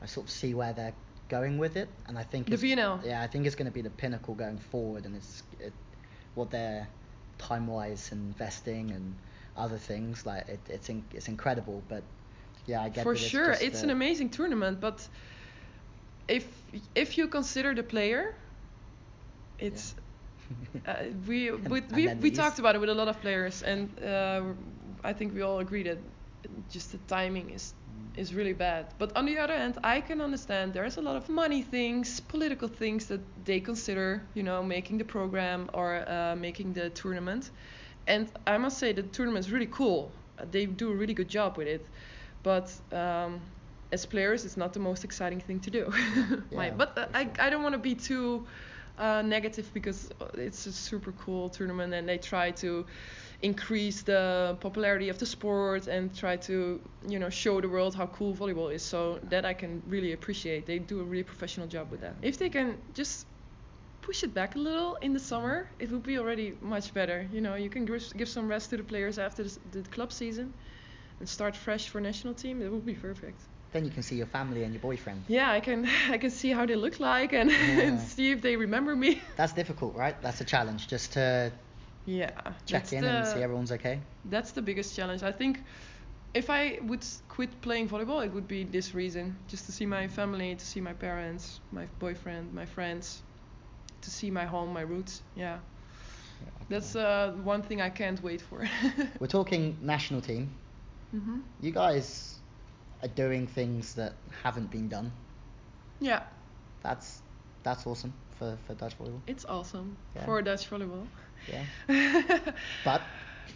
[0.02, 0.94] I sort of see where they're
[1.28, 3.04] going with it, and I think The it's, VNL.
[3.04, 5.72] yeah, I think it's going to be the pinnacle going forward, and it's it,
[6.34, 6.86] what they're
[7.38, 9.14] time-wise investing and
[9.56, 11.82] other things like it, it's in, it's incredible.
[11.88, 12.02] But
[12.66, 15.06] yeah, I get For it's sure, it's uh, an amazing tournament, but
[16.28, 16.46] if
[16.94, 18.34] if you consider the player,
[19.58, 19.94] it's
[20.86, 20.94] uh,
[21.26, 24.42] we we And we, we talked about it with a lot of players, and uh,
[25.04, 25.98] I think we all agree that
[26.70, 27.74] just the timing is
[28.16, 28.86] is really bad.
[28.98, 32.68] But on the other hand, I can understand there's a lot of money things, political
[32.68, 37.50] things that they consider, you know, making the program or uh, making the tournament.
[38.06, 40.10] And I must say the tournament is really cool.
[40.50, 41.86] They do a really good job with it,
[42.42, 43.40] but um,
[43.92, 45.92] as players, it's not the most exciting thing to do.
[46.50, 47.28] Yeah, but uh, I.
[47.38, 48.46] I don't want to be too
[48.98, 52.86] uh, negative because it's a super cool tournament and they try to
[53.42, 58.06] increase the popularity of the sport and try to you know show the world how
[58.06, 58.82] cool volleyball is.
[58.82, 60.66] So that I can really appreciate.
[60.66, 62.16] They do a really professional job with that.
[62.22, 63.26] If they can just
[64.00, 67.28] push it back a little in the summer it would be already much better.
[67.32, 70.54] You know you can give some rest to the players after the club season
[71.20, 72.62] and start fresh for national team.
[72.62, 75.24] It would be perfect Then you can see your family and your boyfriend.
[75.28, 77.80] yeah I can I can see how they look like and, Yeah.
[77.80, 80.20] and see if they remember me That's difficult, right?
[80.22, 81.52] That's a challenge, just to
[82.04, 82.30] yeah
[82.66, 84.00] check in the, and see everyone's okay.
[84.24, 85.22] that's the biggest challenge.
[85.22, 85.64] I think
[86.34, 90.08] if I would quit playing volleyball, it would be this reason: just to see my
[90.08, 93.22] family, to see my parents, my boyfriend, my friends,
[94.02, 95.22] to see my home, my roots.
[95.34, 95.58] Yeah,
[96.68, 98.64] that's uh, one thing I can't wait for.
[99.18, 100.50] We're talking national team.
[101.10, 102.37] hmm You guys
[103.02, 105.12] are doing things that haven't been done.
[106.00, 106.22] Yeah,
[106.82, 107.22] That's
[107.62, 109.20] that's awesome for, for Dutch volleyball.
[109.26, 110.24] it's awesome Yeah.
[110.24, 111.06] for Dutch volleyball.
[111.46, 111.64] Yeah.
[112.82, 113.02] But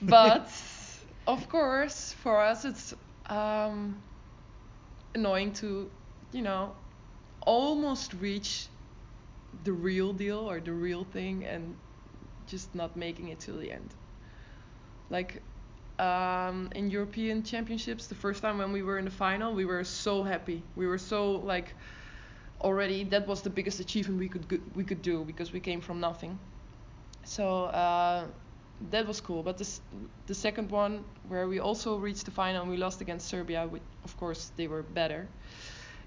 [0.00, 0.50] but
[1.26, 2.94] of course, for us, it's
[3.26, 4.02] um,
[5.14, 5.90] annoying to,
[6.32, 6.74] you know,
[7.40, 8.68] almost reach
[9.64, 11.76] the real deal or the real thing and
[12.46, 13.94] just not making it till the end.
[15.10, 15.42] Like
[15.98, 19.84] um, in European Championships, the first time when we were in the final, we were
[19.84, 20.62] so happy.
[20.74, 21.74] We were so like
[22.60, 26.00] already that was the biggest achievement we could we could do because we came from
[26.00, 26.38] nothing.
[27.24, 28.26] So uh,
[28.90, 29.42] that was cool.
[29.42, 29.80] But this,
[30.26, 33.82] the second one, where we also reached the final and we lost against Serbia, which
[34.04, 35.28] of course they were better.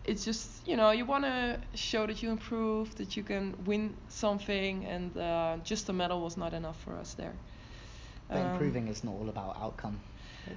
[0.06, 3.96] It's just you know you want to show that you improve, that you can win
[4.10, 7.36] something, and uh, just a medal was not enough for us there.
[8.32, 10.00] But Um, improving is not all about outcome.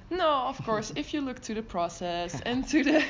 [0.09, 3.03] no, of course, if you look to the process and to the,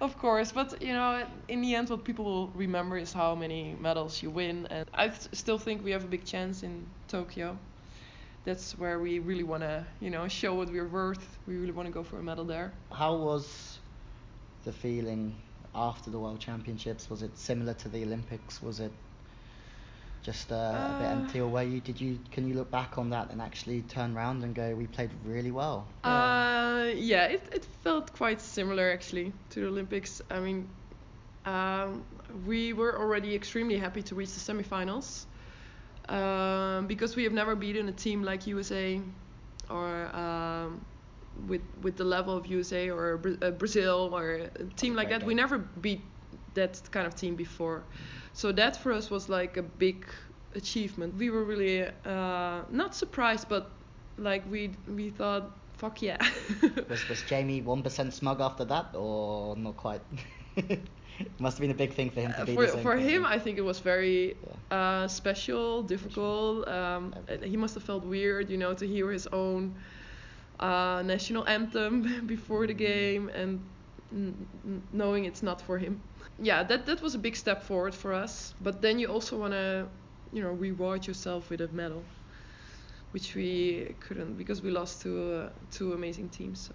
[0.00, 3.74] of course, but you know, in the end, what people will remember is how many
[3.80, 7.58] medals you win, and I th- still think we have a big chance in Tokyo.
[8.44, 11.38] That's where we really want to, you know, show what we're worth.
[11.46, 12.72] We really want to go for a medal there.
[12.92, 13.78] How was
[14.64, 15.34] the feeling
[15.74, 17.08] after the World Championships?
[17.10, 18.62] Was it similar to the Olympics?
[18.62, 18.92] Was it
[20.22, 21.80] just uh, a bit Uh, empty, or were you?
[21.80, 22.18] Did you?
[22.30, 25.50] Can you look back on that and actually turn around and go, "We played really
[25.52, 25.88] well"?
[26.04, 30.20] Uh, yeah, it, it felt quite similar actually to the Olympics.
[30.30, 30.68] I mean,
[31.44, 32.04] um,
[32.46, 35.26] we were already extremely happy to reach the semifinals
[36.08, 39.00] um, because we have never beaten a team like USA
[39.70, 40.84] or um,
[41.46, 45.10] with with the level of USA or Bra- uh, Brazil or a team like great
[45.10, 45.24] that.
[45.24, 46.02] We never beat
[46.54, 47.84] that kind of team before,
[48.32, 50.06] so that for us was like a big
[50.54, 51.14] achievement.
[51.16, 53.70] We were really uh, not surprised, but
[54.16, 56.18] like we we thought, fuck yeah.
[56.88, 60.02] Was was Jamie one percent smug after that, or not quite?
[61.38, 63.38] Must have been a big thing for him to Uh, be for for him, I
[63.38, 64.36] think it was very
[64.70, 66.68] uh, special, difficult.
[66.68, 69.76] Um, he must have felt weird, you know, to hear his own
[70.60, 73.60] uh, national anthem before the game and
[74.92, 76.00] knowing it's not for him.
[76.38, 78.54] Yeah, that that was a big step forward for us.
[78.60, 79.86] But then you also want to,
[80.32, 82.02] you know, reward yourself with a medal,
[83.12, 86.60] which we couldn't because we lost to uh, two amazing teams.
[86.68, 86.74] So.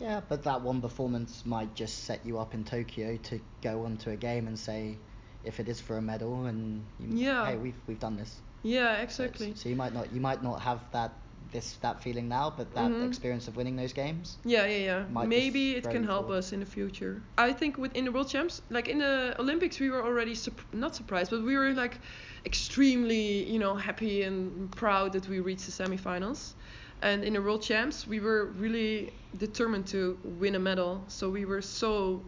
[0.00, 4.10] Yeah, but that one performance might just set you up in Tokyo to go onto
[4.10, 4.98] a game and say,
[5.44, 7.46] if it is for a medal, and you, Yeah.
[7.46, 8.40] hey, we've we've done this.
[8.62, 9.54] Yeah, So exactly.
[9.54, 11.12] So, you might not you might not have that
[11.52, 13.06] this that feeling now, but that Mhm.
[13.06, 14.38] experience of winning those games.
[14.44, 15.24] Yeah, yeah, yeah.
[15.26, 16.38] Maybe it can help forward.
[16.38, 17.22] us in the future.
[17.38, 20.36] I think within the World Champs, like in the Olympics, we were already
[20.72, 22.00] not surprised, but we were like
[22.44, 26.54] extremely, you know, happy and proud that we reached the semifinals.
[27.02, 31.04] And in the World Champs, we were really determined to win a medal.
[31.08, 32.22] So we were so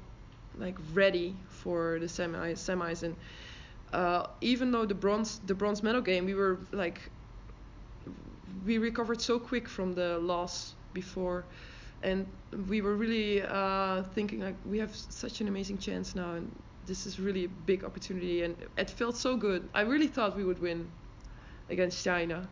[0.59, 3.16] like ready for the semi semis and
[3.92, 7.11] uh, even though the bronze the bronze medal game we were like
[8.64, 11.44] we recovered so quick from the loss before
[12.02, 12.26] and
[12.68, 16.50] we were really uh, thinking like we have such an amazing chance now and
[16.87, 20.44] this is really a big opportunity and it felt so good i really thought we
[20.44, 20.90] would win
[21.68, 22.48] against china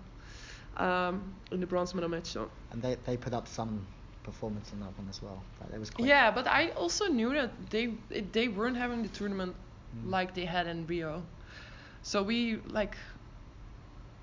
[0.76, 3.86] um, in the bronze medal match so And they, they put up some
[4.24, 5.42] performance in that one as well.
[5.78, 7.86] Was quite yeah but i also knew that they
[8.32, 9.54] they weren't having the tournament
[9.94, 10.10] Mm.
[10.10, 11.22] like they had in rio
[12.02, 12.96] so we like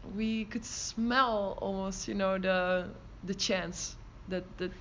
[0.04, 2.90] we could smell almost you know the
[3.24, 4.72] the chance that that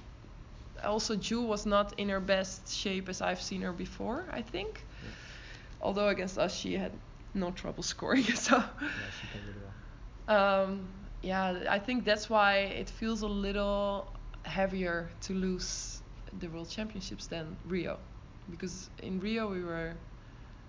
[0.85, 4.87] also Zhu was not in her best shape as I've seen her before I think
[5.03, 5.11] Yeah.
[5.81, 6.93] although against us she had
[7.35, 8.63] no trouble scoring so
[8.97, 9.75] Yeah, she played really well.
[10.29, 10.89] um,
[11.23, 14.13] yeah I think that's why it feels a little
[14.45, 16.03] heavier to lose
[16.33, 17.99] the world championships than Rio
[18.51, 19.97] because in Rio we were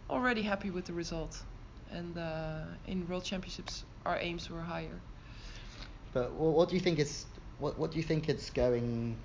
[0.09, 1.43] already happy with the result
[1.89, 4.99] and uh, in world championships our aims were higher
[6.13, 7.25] But what, what do you think is
[7.59, 9.15] what what do you think it's going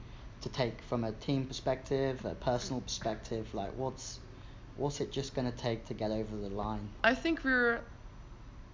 [0.42, 3.52] to take from a team perspective, a personal perspective?
[3.54, 4.20] Like what's
[4.76, 6.88] what's it just going to take to get over the line?
[7.02, 7.80] I think we're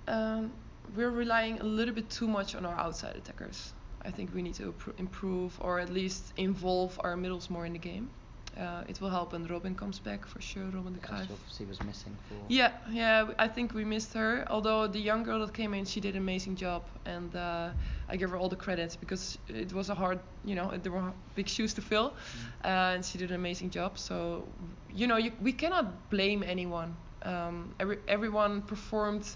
[0.09, 0.53] um,
[0.97, 3.73] we're relying a little bit too much on our outside attackers.
[4.03, 7.73] I think we need to impro- improve or at least involve our middles more in
[7.73, 8.11] the game.
[8.57, 10.65] Uh, it will help when Robin comes back for sure.
[10.75, 11.29] Robin de Kruijf.
[11.57, 12.37] she was missing for.
[12.49, 14.45] Yeah, yeah, I think we missed her.
[14.51, 17.71] Although the young girl that came in, she did an amazing job, and uh,
[18.11, 21.13] I give her all the credits because it was a hard, you know, there were
[21.35, 22.65] big shoes to fill, Mm.
[22.65, 23.97] uh, and she did an amazing job.
[23.99, 24.47] So,
[24.93, 26.95] you know, you, we cannot blame anyone.
[27.23, 29.27] Um, every, everyone performed,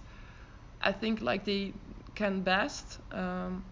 [0.82, 1.72] I think, like they
[2.14, 2.98] can best.
[3.12, 3.64] Um,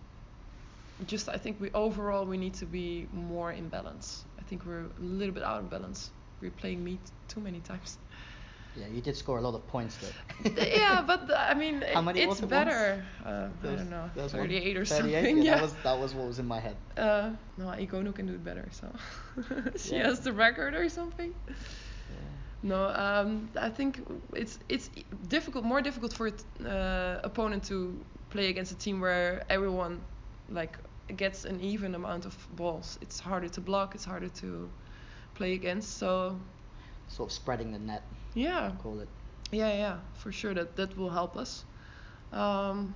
[1.07, 4.25] just I think we overall we need to be more in balance.
[4.45, 6.11] I think we're a little bit out of balance.
[6.41, 7.99] We're playing meat too many times.
[8.77, 10.51] Yeah, you did score a lot of points though.
[10.63, 12.51] yeah, but I mean, How it- many it's was it once?
[12.51, 13.05] better.
[13.25, 14.87] Uh, I don't know, there was one- 38 or 38?
[14.87, 15.37] something.
[15.39, 15.55] Yeah, Yeah.
[15.55, 16.77] that was that was what was in my head.
[16.99, 18.87] uh, no, Egonu can do it better, so
[19.77, 20.07] she Yeah.
[20.09, 21.33] has the record or something.
[21.49, 22.17] Yeah.
[22.63, 24.01] No, um, I think
[24.35, 24.91] it's it's
[25.29, 27.77] difficult, more difficult for an uh, opponent to
[28.31, 30.01] play against a team where everyone
[30.51, 30.77] like
[31.17, 32.99] gets an even amount of balls.
[33.03, 33.95] It's harder to block.
[33.95, 34.69] It's harder to
[35.35, 35.99] play against.
[35.99, 36.39] So
[37.09, 38.03] Sort of spreading the net,
[38.35, 39.09] yeah, call it.
[39.53, 41.65] yeah, yeah, for sure that that will help us.
[42.33, 42.95] Um,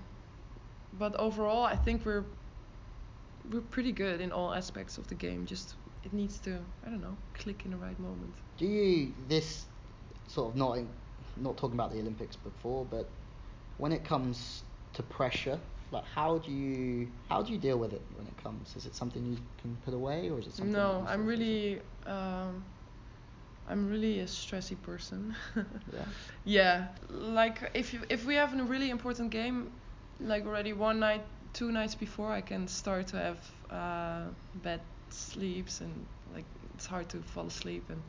[0.99, 2.25] but overall, I think we're
[3.53, 5.47] we're pretty good in all aspects of the game.
[5.47, 8.35] Just it needs to I don't know click in the right moment.
[8.57, 9.67] Do you this
[10.27, 10.89] sort of not in,
[11.37, 13.07] not talking about the Olympics before, but
[13.77, 14.63] when it comes
[14.95, 18.77] to pressure, like how do you how do you deal with it when it comes?
[18.77, 20.73] Is it something you can put away, or is it something?
[20.73, 22.65] No, I'm really, um,
[23.69, 25.35] I'm really a stressy person.
[25.93, 26.05] Yeah.
[26.45, 29.73] yeah, like if you if we have a really important game,
[30.21, 34.25] like already one night, two nights before, I can start to have uh,
[34.63, 38.03] bad sleeps and like it's hard to fall asleep and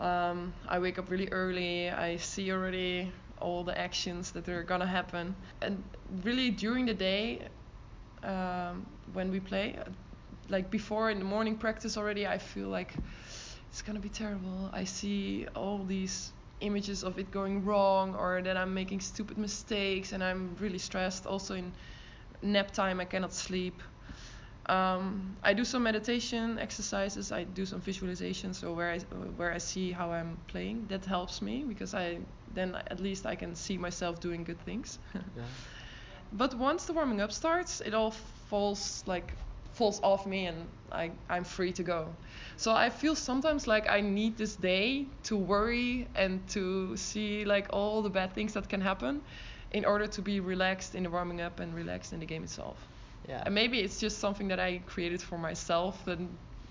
[0.00, 1.90] um, I wake up really early.
[1.90, 5.82] I see already all the actions that are gonna happen, and
[6.24, 7.48] really during the day,
[8.22, 9.76] um, when we play,
[10.48, 12.94] like before in the morning practice already, I feel like
[13.70, 14.70] it's gonna be terrible.
[14.72, 20.12] I see all these images of it going wrong or that I'm making stupid mistakes
[20.12, 21.26] and I'm really stressed.
[21.26, 21.72] Also in
[22.42, 23.82] nap time, I cannot sleep.
[24.66, 27.32] Um, I do some meditation exercises.
[27.32, 28.98] I do some visualization, so where I
[29.36, 32.18] where I see how I'm playing, that helps me because I
[32.54, 34.98] then at least I can see myself doing good things.
[35.14, 35.44] Yeah.
[36.34, 38.12] But once the warming up starts, it all
[38.48, 39.34] falls like
[39.72, 42.08] falls off me and I, I'm free to go.
[42.56, 47.66] So I feel sometimes like I need this day to worry and to see like
[47.70, 49.22] all the bad things that can happen
[49.72, 52.76] in order to be relaxed in the warming up and relaxed in the game itself.
[53.28, 53.42] Yeah.
[53.46, 56.28] And maybe it's just something that I created for myself and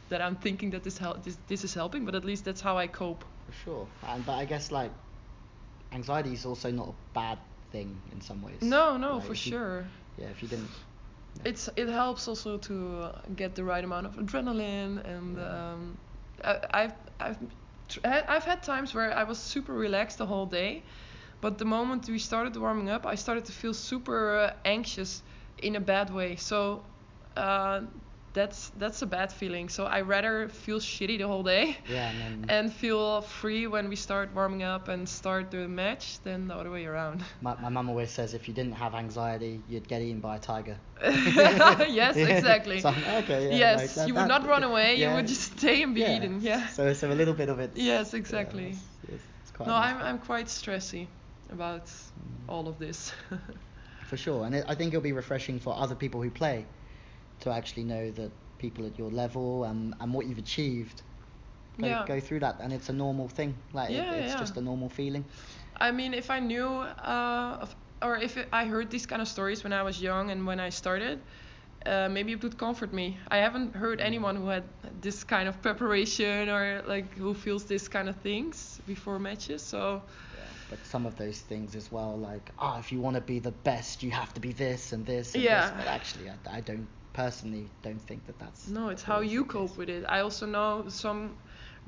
[0.10, 2.78] that I'm thinking that this hel- this, this is helping, but at least that's how
[2.78, 3.24] I cope.
[3.48, 3.88] For sure.
[4.08, 4.92] And but I guess like
[5.92, 7.40] anxiety is also not a bad
[7.72, 8.62] thing in some ways.
[8.62, 9.86] No, no, Like, for you- sure.
[10.18, 10.70] yeah, if you didn't.
[11.46, 15.72] it's it helps also to get the right amount of adrenaline and Yeah.
[15.74, 15.98] um,
[16.44, 17.38] I, I've I've
[18.06, 20.84] I've had times where I was super relaxed the whole day,
[21.42, 25.24] but the moment we started warming up, I started to feel super uh, anxious
[25.58, 26.36] in a bad way.
[26.38, 26.84] So
[27.38, 27.82] uh,
[28.34, 29.70] that's that's a bad feeling.
[29.70, 33.96] So I rather feel shitty the whole day Yeah, and and feel free when we
[33.96, 37.24] start warming up and start the match than the other way around.
[37.42, 40.40] my, my mum always says if you didn't have anxiety, you'd get eaten by a
[40.40, 40.78] tiger.
[41.04, 42.80] yes, exactly.
[42.80, 44.96] So okay, yeah, yes, like that- you would that- not run away.
[44.96, 45.10] yeah.
[45.10, 46.40] You would just stay and be eaten.
[46.42, 46.68] Yeah.
[46.68, 47.72] So, so a little bit of it.
[47.76, 48.70] Yes, yeah, exactly.
[48.70, 48.80] it's,
[49.14, 49.96] it's, it's quite no, nice.
[49.96, 51.08] I'm I'm quite stressy
[51.52, 52.48] about Mm.
[52.48, 53.12] all of this.
[54.08, 56.66] For sure, and it, I think it'll be refreshing for other people who play
[57.42, 61.04] to actually know that people at your level and, and what you've achieved
[61.80, 62.06] go, Yeah.
[62.06, 63.56] go through that, and it's a normal thing.
[63.74, 64.40] Like it- it's yeah.
[64.40, 65.26] just a normal feeling.
[65.78, 69.28] I mean, if I knew, uh, of, or if it, I heard these kind of
[69.28, 71.20] stories when I was young and when I started,
[71.86, 73.18] uh, maybe it would comfort me.
[73.30, 74.64] I haven't heard anyone who had
[75.02, 79.64] this kind of preparation or like who feels this kind of things before matches.
[79.64, 80.04] So
[80.68, 83.52] But some of those things as well, like oh, if you want to be the
[83.52, 85.36] best, you have to be this and this.
[85.36, 85.62] And Yeah.
[85.62, 85.72] This.
[85.72, 88.74] But actually, I, I don't personally don't think that that's.
[88.74, 90.06] no, it's how you cope with it.
[90.08, 91.38] I also know some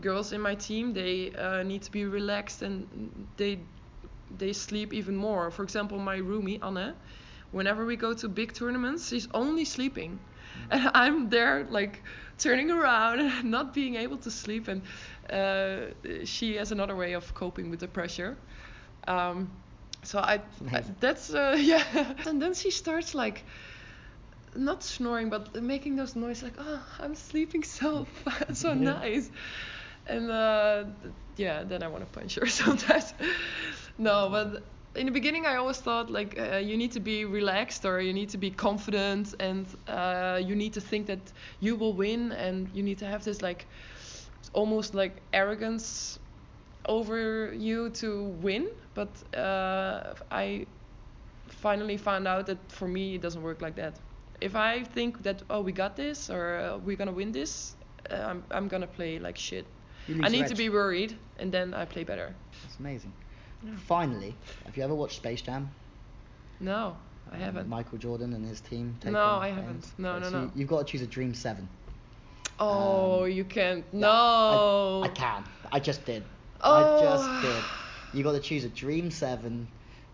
[0.02, 3.60] girls in my team they uh, need to be relaxed and they
[4.36, 5.52] they sleep even more.
[5.52, 6.96] For example, my roomie Anne,
[7.52, 10.20] whenever we go to big tournaments, she's only sleeping,
[10.70, 12.04] and I'm there like
[12.38, 14.68] turning around and not being able to sleep.
[14.68, 14.84] And
[15.30, 15.94] uh,
[16.26, 18.38] she has another way of coping with the pressure.
[19.08, 19.52] Um,
[20.04, 21.84] so I, I that's uh, yeah.
[22.26, 23.46] And then she starts like
[24.56, 28.08] not snoring but making those noises like oh I'm sleeping so
[28.54, 29.32] so nice.
[30.06, 30.86] And uh,
[31.38, 33.14] yeah then I want to punch her sometimes
[33.98, 34.64] no but
[34.96, 38.14] in the beginning I always thought like uh, you need to be relaxed or you
[38.14, 42.70] need to be confident and uh, you need to think that you will win and
[42.74, 43.68] you need to have this like
[44.54, 46.20] almost like arrogance
[46.86, 48.68] over you to win.
[48.94, 50.68] But uh, I
[51.48, 54.00] finally found out that for me it doesn't work like that.
[54.44, 57.76] If I think that oh we got this or uh, we're gonna win this,
[58.12, 59.66] uh, I'm I'm gonna play like shit.
[60.22, 62.36] I need to be worried and then I play better.
[62.64, 63.14] That's amazing.
[63.64, 63.72] Yeah.
[63.88, 64.36] Finally,
[64.66, 65.70] have you ever watched Space Jam?
[66.60, 66.98] No,
[67.32, 67.70] I Um, haven't.
[67.70, 68.96] Michael Jordan and his team.
[69.00, 69.62] take No, on I games?
[69.62, 70.00] haven't.
[70.00, 70.44] No, Okay, no, so no.
[70.46, 71.68] You, you've got to choose a Dream Seven.
[72.60, 73.86] oh, um, you can't.
[73.94, 75.02] No.
[75.04, 75.44] I, I can.
[75.72, 76.24] I just did.
[76.62, 76.98] Oh.
[76.98, 77.64] I just did.
[78.18, 79.68] You got to choose a Dream Seven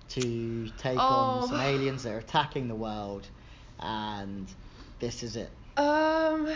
[0.09, 1.47] to take on Oh.
[1.47, 3.27] some aliens that are attacking the world,
[3.79, 4.47] and
[4.99, 5.49] this is it.
[5.77, 6.49] Um,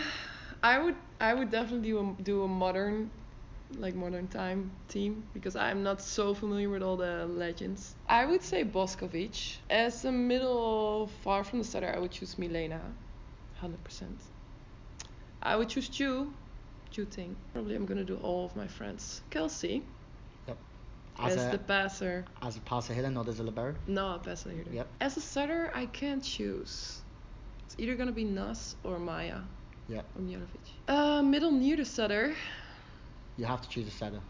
[0.62, 3.10] I would I would definitely do a, do a modern,
[3.78, 7.94] like modern time team because I'm not so familiar with all the legends.
[8.08, 11.92] I would say Boskovic as a middle far from the starter.
[11.94, 12.80] I would choose Milena,
[13.56, 14.20] hundred percent.
[15.42, 16.32] I would choose Zhu,
[16.92, 17.36] Zhu Ting.
[17.52, 19.22] Probably I'm gonna do all of my friends.
[19.30, 19.84] Kelsey
[21.18, 22.24] As, as, a the passer.
[22.42, 23.76] as a passer hitter, not as a libero.
[23.86, 24.72] No, a passer hitter.
[24.72, 24.88] Yep.
[25.00, 27.03] As a setter, I can't choose.
[27.66, 29.38] It's either gonna be Naz or Maya.
[29.88, 30.04] Yep.
[30.18, 30.66] Ognjenovic.
[30.88, 32.34] Uh, middle near the setter.
[33.36, 34.20] You have to choose a setter.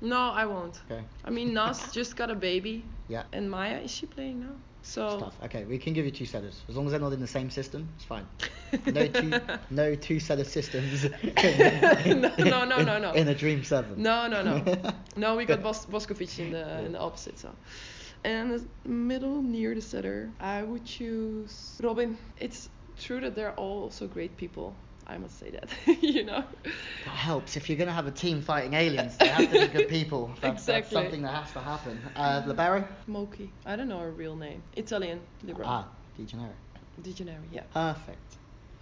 [0.00, 0.80] No, I won't.
[0.90, 1.04] Okay.
[1.24, 2.84] I mean, Naz just got a baby.
[3.08, 3.22] Yeah.
[3.32, 4.54] And Maya, is she playing now?
[4.82, 5.18] So.
[5.18, 5.34] Stuff.
[5.44, 7.50] Okay, we can give you two setters as long as they're not in the same
[7.50, 7.88] system.
[7.96, 8.26] It's fine.
[8.86, 9.32] No two,
[9.70, 11.04] no two setter systems.
[12.06, 13.12] No, no, no, no, no.
[13.12, 14.02] In a Dream Seven.
[14.02, 14.76] No, no, no.
[15.16, 17.38] no, we got Bos- Boskovic in the in the opposite.
[17.38, 17.50] So.
[18.24, 22.16] And the middle near the center, I would choose Robin.
[22.38, 22.68] It's
[22.98, 24.74] true that they're all also great people.
[25.06, 25.68] I must say that.
[26.02, 26.44] you know.
[27.04, 27.56] That helps.
[27.56, 30.30] If you're going to have a team fighting aliens, they have to be good people.
[30.40, 30.74] That's, Exactly.
[30.80, 31.98] that's something that has to happen.
[32.14, 32.86] Uh, Libero?
[33.08, 33.50] Moki.
[33.66, 34.62] I don't know her real name.
[34.76, 35.64] Italian libero.
[35.66, 36.54] Ah, De Gennaro.
[37.02, 37.40] De Gennaro.
[37.50, 37.62] Yeah.
[37.72, 38.31] Perfect.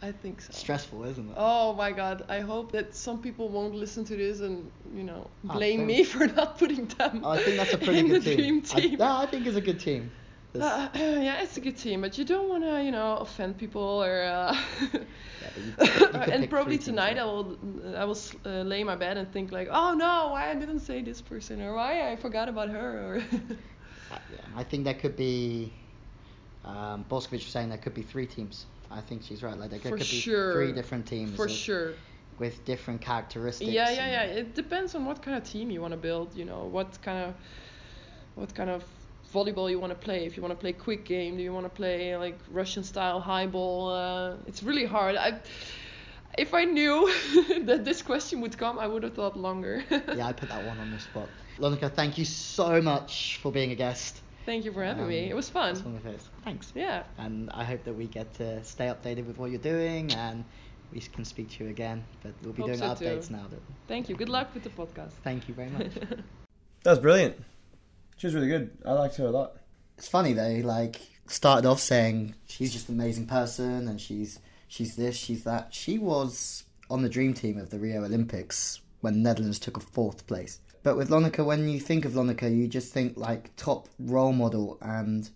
[0.02, 0.52] I think so.
[0.52, 1.34] Stressful, isn't it?
[1.36, 5.26] Oh my god, I hope that some people won't listen to this and, you know,
[5.48, 8.62] Ah, blame me for not putting them I think that's a pretty good team.
[8.62, 8.94] team.
[8.94, 10.10] I, no, I think it's a good team.
[10.54, 13.82] Uh, yeah, it's a good team, but you don't want to, you know, offend people
[13.82, 14.22] or.
[14.22, 14.56] Uh,
[15.42, 17.18] Yeah, you- you and probably tonight?
[17.18, 17.56] I will,
[17.96, 20.80] I will uh, lay in my bed and think like, oh no, why I didn't
[20.80, 23.22] say this person or why I forgot about her or.
[24.10, 25.72] Uh, yeah, I think there could be.
[26.64, 28.66] Um, Boskovic was saying there could be three teams.
[28.90, 29.56] I think she's right.
[29.56, 30.52] Like there could, For could be sure.
[30.52, 31.94] three different teams For with, sure.
[32.38, 33.70] with different characteristics.
[33.70, 34.22] Yeah, yeah, yeah.
[34.22, 36.34] It depends on what kind of team you want to build.
[36.34, 37.34] You know, what kind of
[38.34, 38.84] what kind of
[39.32, 40.26] volleyball you want to play.
[40.26, 43.20] If you want to play quick game, do you want to play like Russian style
[43.20, 43.90] high ball?
[43.90, 45.16] Uh, it's really hard.
[45.16, 45.40] I,
[46.38, 47.12] if I knew
[47.64, 49.84] that this question would come, I would have thought longer.
[49.90, 51.28] yeah, I put that one on the spot.
[51.58, 54.19] Lonneke, thank you so much for being a guest.
[54.46, 55.24] Thank you for having me.
[55.26, 55.72] Um, It was fun.
[55.72, 56.28] It's one of those.
[56.44, 56.72] Thanks.
[56.74, 57.02] Yeah.
[57.18, 60.44] And I hope that we get to stay updated with what you're doing and
[60.92, 62.02] we can speak to you again.
[62.22, 63.04] But we'll be Hope doing so too.
[63.04, 63.46] updates now.
[63.50, 64.16] That, Thank you.
[64.16, 65.12] Good luck with the podcast.
[65.22, 65.92] Thank you very much.
[66.82, 67.36] That was brilliant.
[68.16, 68.70] She was really good.
[68.86, 69.56] I liked her a lot.
[69.98, 74.96] it's funny though, like started off saying she's just an amazing person and she's she's
[74.96, 75.74] this, she's that.
[75.74, 80.26] She was on the dream team of the Rio Olympics when Netherlands took a fourth
[80.26, 80.58] place.
[80.82, 84.78] But with Lonneke, when you think of Lonneke, you just think like top role model.
[84.80, 85.28] And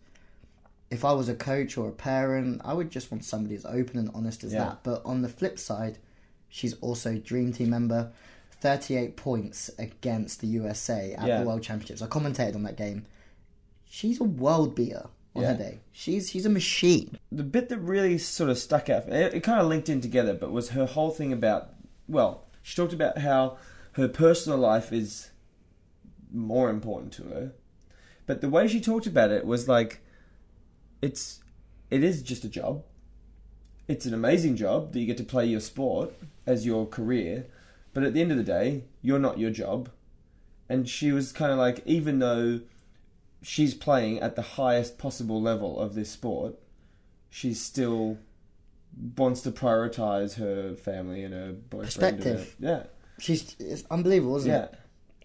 [0.90, 3.98] if I was a coach or a parent, I would just want somebody as open
[3.98, 4.60] and honest as Yeah.
[4.66, 4.78] that.
[4.84, 5.98] But on the flip side,
[6.48, 8.12] she's also dream team member.
[8.60, 11.40] 38 points against the USA at Yeah.
[11.40, 12.00] the World Championships.
[12.00, 13.04] I commentated on that game.
[13.84, 15.52] She's a world beater on Yeah.
[15.52, 15.80] her day.
[15.92, 17.18] She's she's a machine.
[17.30, 20.32] the bit that really sort of stuck out, it, it kind of linked in together,
[20.32, 21.74] but was her whole thing about,
[22.08, 23.58] well, she talked about how
[23.92, 25.30] her personal life is
[26.34, 27.52] more important to her.
[28.26, 30.00] But the way she talked about it was like,
[31.00, 31.40] it's,
[31.90, 32.82] it is just a job.
[33.86, 36.12] It's an amazing job that you get to play your sport
[36.46, 37.46] as your career,
[37.92, 39.90] but at the end of the day, you're not your job.
[40.68, 42.60] And she was kind of like, even though
[43.42, 46.54] she's playing at the highest possible level of this sport,
[47.28, 48.16] she still
[49.18, 52.14] wants to prioritize her family and her boyfriend.
[52.16, 52.56] and her- Perspective.
[52.58, 52.82] yeah,
[53.18, 54.62] She's it's unbelievable, isn't yeah.
[54.64, 54.74] it?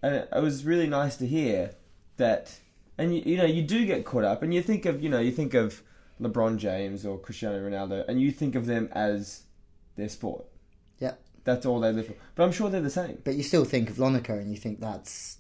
[0.01, 1.71] And it, it was really nice to hear
[2.17, 2.59] that.
[2.97, 5.19] And you, you know, you do get caught up, and you think of you know,
[5.19, 5.81] you think of
[6.21, 9.43] LeBron James or Cristiano Ronaldo, and you think of them as
[9.95, 10.45] their sport.
[10.99, 11.13] Yeah.
[11.43, 12.13] That's all they live for.
[12.35, 13.21] But I'm sure they're the same.
[13.23, 15.37] But you still think of Lonneke and you think that's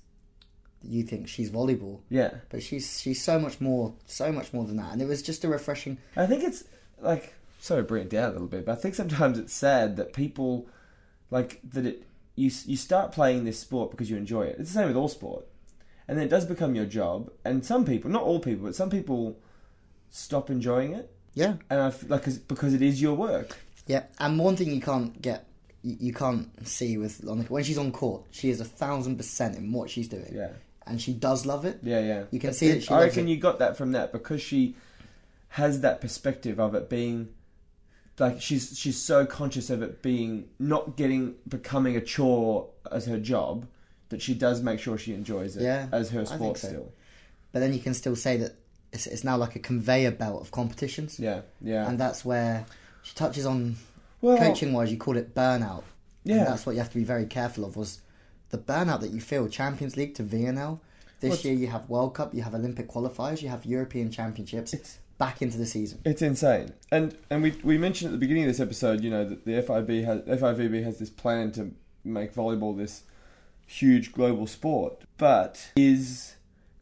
[0.81, 1.99] you think she's volleyball.
[2.09, 2.35] Yeah.
[2.49, 4.93] But she's she's so much more so much more than that.
[4.93, 6.63] And it was just a refreshing I think it's
[7.01, 9.97] like sorry to bring it down a little bit, but I think sometimes it's sad
[9.97, 10.67] that people
[11.31, 12.03] like that it
[12.39, 14.55] you you start playing this sport because you enjoy it.
[14.59, 15.43] It's the same with all sport,
[16.07, 17.29] and then it does become your job.
[17.43, 19.37] And some people, not all people, but some people
[20.09, 21.55] stop enjoying it, Yeah.
[21.69, 23.57] and I feel like 'cause- because it is your work.
[23.87, 24.03] Yeah.
[24.19, 25.45] And one thing you can't get
[25.81, 29.55] you, you can't see with Lonneke when she's on court, she is a thousand percent
[29.57, 30.31] in what she's doing.
[30.33, 30.49] Yeah,
[30.85, 31.79] And she does love it.
[31.83, 32.23] yeah, yeah.
[32.31, 33.31] You can see it- that she I reckon it.
[33.31, 34.75] you got that from that because she
[35.49, 37.29] has that perspective of it being
[38.19, 43.17] like she's she's so conscious of it being not getting becoming a chore as her
[43.19, 43.65] job
[44.09, 46.67] that she does make sure she enjoys it Yeah, as her sport so.
[46.67, 46.91] still.
[47.51, 48.55] But then you can still say that
[48.91, 51.19] it's, it's now like a conveyor belt of competitions.
[51.19, 51.87] Yeah, yeah.
[51.87, 52.65] And that's where
[53.03, 53.75] she touches on
[54.21, 55.83] well, coaching wise you call it burnout.
[56.23, 56.37] Yeah.
[56.39, 58.01] And that's what you have to be very careful of was
[58.49, 60.79] the burnout that you feel Champions League to VNL.
[61.19, 64.73] This Well, year you have World Cup, you have Olympic qualifiers, you have European Championships
[64.73, 66.01] It's- back into the season.
[66.05, 69.25] It's insane, and and we we mentioned at the beginning of this episode, you know,
[69.25, 71.71] that the FIB has FIVB has this plan to
[72.03, 73.03] make volleyball this
[73.67, 76.35] huge global sport, but is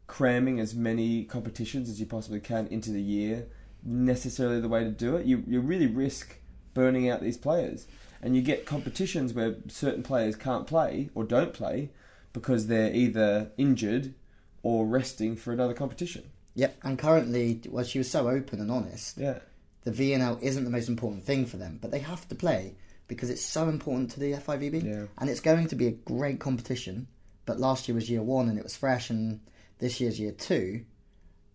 [0.06, 3.46] cramming as many competitions as you possibly can into the year
[3.84, 5.26] necessarily the way to do it?
[5.26, 6.38] You you really risk
[6.72, 7.86] burning out these players,
[8.22, 11.90] and you get competitions where certain players can't play or don't play
[12.32, 14.14] because they're either injured
[14.62, 16.30] or resting for another competition.
[16.58, 16.76] Yep.
[16.82, 19.16] And currently, well, she was so open and honest.
[19.16, 19.38] Yeah.
[19.84, 22.74] The VNL isn't the most important thing for them, but they have to play
[23.06, 24.84] because it's so important to the FIVB.
[24.84, 25.04] Yeah.
[25.18, 27.06] And it's going to be a great competition.
[27.46, 29.40] But last year was year one and it was fresh, and
[29.78, 30.84] this year's year two.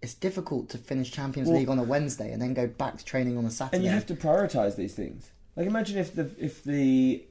[0.01, 3.05] It's difficult to finish Champions Well- League on a Wednesday and then go back to
[3.05, 3.77] training on a Saturday.
[3.77, 5.31] And you have to prioritize these things.
[5.57, 7.25] Like imagine if the if the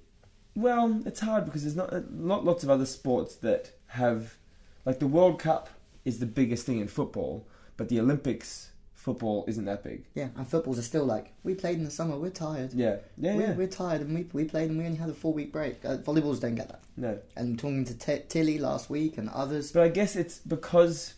[0.54, 4.36] well, it's hard because there's not uh, not lots of other sports that have
[4.84, 5.70] like the World Cup
[6.04, 7.46] is the biggest thing in football,
[7.76, 10.04] but the Olympics football isn't that big.
[10.14, 12.16] Yeah, and footballs are still like we played in the summer.
[12.16, 12.72] We're tired.
[12.72, 13.54] Yeah, yeah, we're, yeah.
[13.54, 15.84] we're tired, and we we played and we only had a four week break.
[15.84, 16.82] Uh, volleyballs don't get that.
[16.96, 21.14] No, And talking to T- Tilly last week and others, but I guess it's because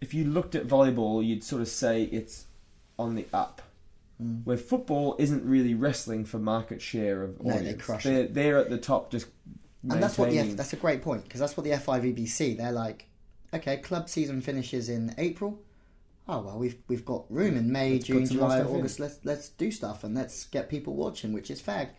[0.00, 2.46] if you looked at volleyball, you'd sort of say it's
[2.98, 3.62] on the up.
[4.22, 4.44] Mm.
[4.44, 7.84] Where football isn't really wrestling for market share of No, they audience.
[7.84, 9.28] crush they're, they're at the top, just
[9.88, 12.54] and that's what the F- that's a great point because that's what the FIVB see.
[12.54, 13.06] They're like,
[13.54, 15.60] okay, club season finishes in April.
[16.28, 18.76] Oh well, we've we've got room in May, Let's June, July, stuff in.
[18.76, 19.00] August.
[19.00, 21.90] Let's let's do stuff and let's get people watching, which is fair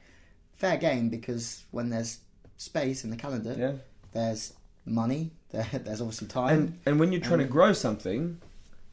[0.55, 2.19] fair game because when there's
[2.57, 3.71] space in the calendar, yeah.
[4.11, 4.53] there's
[4.85, 6.57] money, there, there's obviously time.
[6.57, 8.39] and and when you're trying to Um, grow something,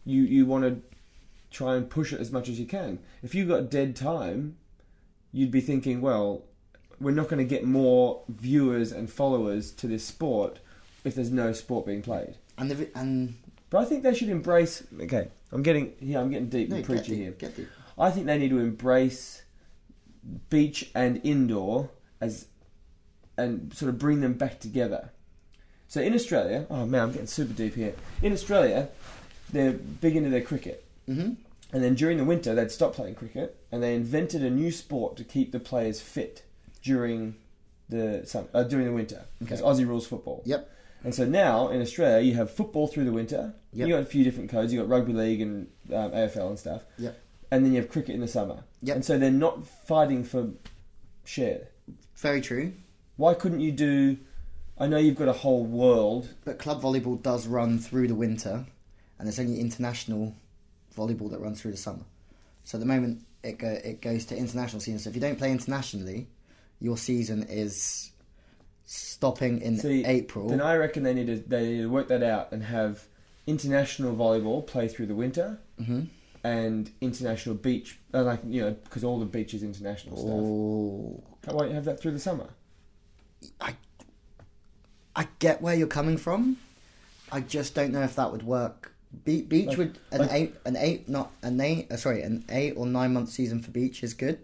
[0.05, 0.81] you you want to
[1.51, 2.99] try and push it as much as you can.
[3.23, 4.57] If you've got dead time,
[5.33, 6.43] you'd be thinking, well,
[7.01, 10.61] we're not going to get more viewers and followers to this sport
[11.05, 12.37] if there's no sport being played.
[12.59, 13.35] and the and
[13.71, 14.83] But I think they should embrace.
[15.01, 17.33] Okay, I'm getting yeah, I'm getting deep no, and preachy here.
[17.33, 17.69] get deep.
[17.99, 19.43] I think they need to embrace
[20.51, 21.91] beach and indoor
[22.21, 22.47] as
[23.39, 25.11] and sort of bring them back together.
[25.89, 27.95] So in Australia, oh man, I'm getting super deep here.
[28.23, 28.89] In Australia,
[29.53, 30.85] they're big into their cricket.
[31.07, 31.33] hmm
[31.73, 35.17] And then during the winter, they'd stop playing cricket, and they invented a new sport
[35.17, 36.43] to keep the players fit
[36.83, 37.37] during
[37.89, 39.25] the summer, uh, during the winter.
[39.41, 39.63] It's Okay.
[39.63, 40.43] Aussie rules football.
[40.45, 40.71] Yep.
[41.07, 43.55] And so now in Australia, you have football through the winter.
[43.75, 43.87] Yep.
[43.87, 44.73] You got a few different codes.
[44.73, 46.83] You got rugby league and um, AFL and stuff.
[46.99, 47.17] Yep.
[47.53, 48.65] and then you have cricket in the summer.
[48.83, 48.97] Yep.
[48.97, 50.51] And so they're not fighting for
[51.25, 51.69] share.
[52.17, 52.73] Very true.
[53.19, 54.19] Why couldn't you do?
[54.79, 56.35] I know you've got a whole world.
[56.45, 58.67] But club volleyball does run through the winter,
[59.21, 60.35] and it's only international
[60.97, 62.03] volleyball that runs through the summer.
[62.65, 64.99] So at the moment, it go, it goes to international season.
[64.99, 66.27] So if you don't play internationally,
[66.81, 68.11] your season is
[69.27, 70.49] stopping in See, April.
[70.49, 73.05] Then I reckon they need to they need to work that out and have
[73.47, 76.03] international volleyball play through the winter hmm
[76.45, 81.55] and international beach, uh, like you know, because all the beach is international Oh, stuff.
[81.55, 82.47] Why don't you have that through the summer?
[85.19, 86.59] I get where you're coming from.
[87.33, 88.93] I just don't know if that would work.
[89.25, 91.91] Be- beach Like- would an like- eight, an eight, not an eight.
[91.91, 94.39] Uh, sorry, an eight or nine month season for beach is good.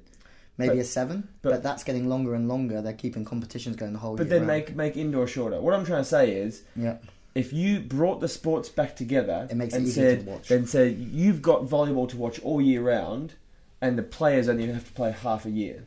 [0.59, 2.83] Maybe But- a seven, but, but- that's getting longer and longer.
[2.83, 4.19] They're keeping competitions going the whole year.
[4.19, 4.49] But then round.
[4.49, 5.61] make make indoor shorter.
[5.61, 6.99] What I'm trying to say is, yeah,
[7.35, 10.49] if you brought the sports back together It makes it and said, watch.
[10.49, 13.33] then said you've got volleyball to watch all year round,
[13.81, 15.87] and the players only have to play half a year.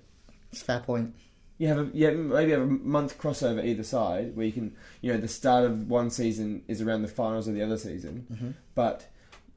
[0.51, 1.13] it's fair point.
[1.59, 5.13] You have a, yeah maybe have a month crossover either side where you can you
[5.13, 8.49] know the start of one season is around the finals of the other season, Mm-hmm.
[8.73, 9.05] but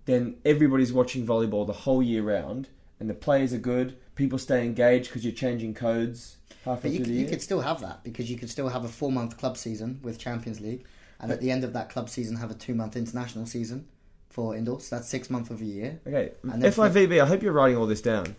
[0.04, 2.68] then everybody's watching volleyball the whole year round,
[3.00, 3.96] and the players are good.
[4.14, 7.42] People stay engaged because you're changing codes halfway But you, through could- the you could
[7.42, 10.60] still have that because you could still have a four month club season with Champions
[10.60, 10.84] League,
[11.20, 13.86] and at the end of that club season, have a two month international season
[14.28, 14.88] for indoors.
[14.90, 16.00] That's six months of a year.
[16.06, 17.20] Okay, And FIVB.
[17.22, 18.34] I hope you're writing all this down.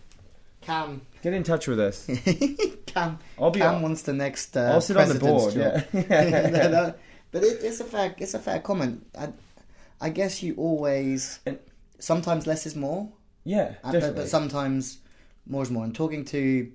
[0.62, 2.06] Cam, Get in touch with us.
[2.86, 3.60] Cam, I'll be.
[3.60, 4.54] Cam wants the next.
[4.56, 5.54] Uh, I'll sit on the board.
[5.54, 5.82] job.
[5.92, 6.50] Yeah.
[6.50, 6.94] No, no,
[7.32, 9.06] but it, it's a fair it's a fair comment.
[9.18, 9.30] I,
[10.00, 11.58] I guess you always And-
[11.98, 13.08] sometimes less is more,
[13.44, 14.98] yeah, uh, but, but sometimes
[15.46, 15.84] more is more.
[15.84, 16.70] And talking to,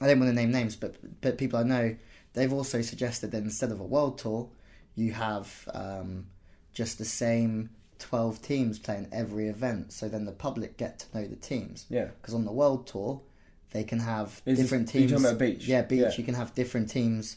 [0.00, 1.96] I don't want to name names, but but people I know,
[2.34, 4.48] they've also suggested that instead of a world tour,
[4.94, 6.26] you have um,
[6.72, 9.92] just the same twelve teams playing every event.
[9.92, 12.06] So then the public get to know the teams yeah.
[12.20, 13.20] because on the world tour,
[13.70, 15.12] they can have Is this- different you teams.
[15.12, 15.66] talking about beach?
[15.66, 16.00] Yeah, beach.
[16.00, 16.12] Yeah.
[16.16, 17.36] You can have different teams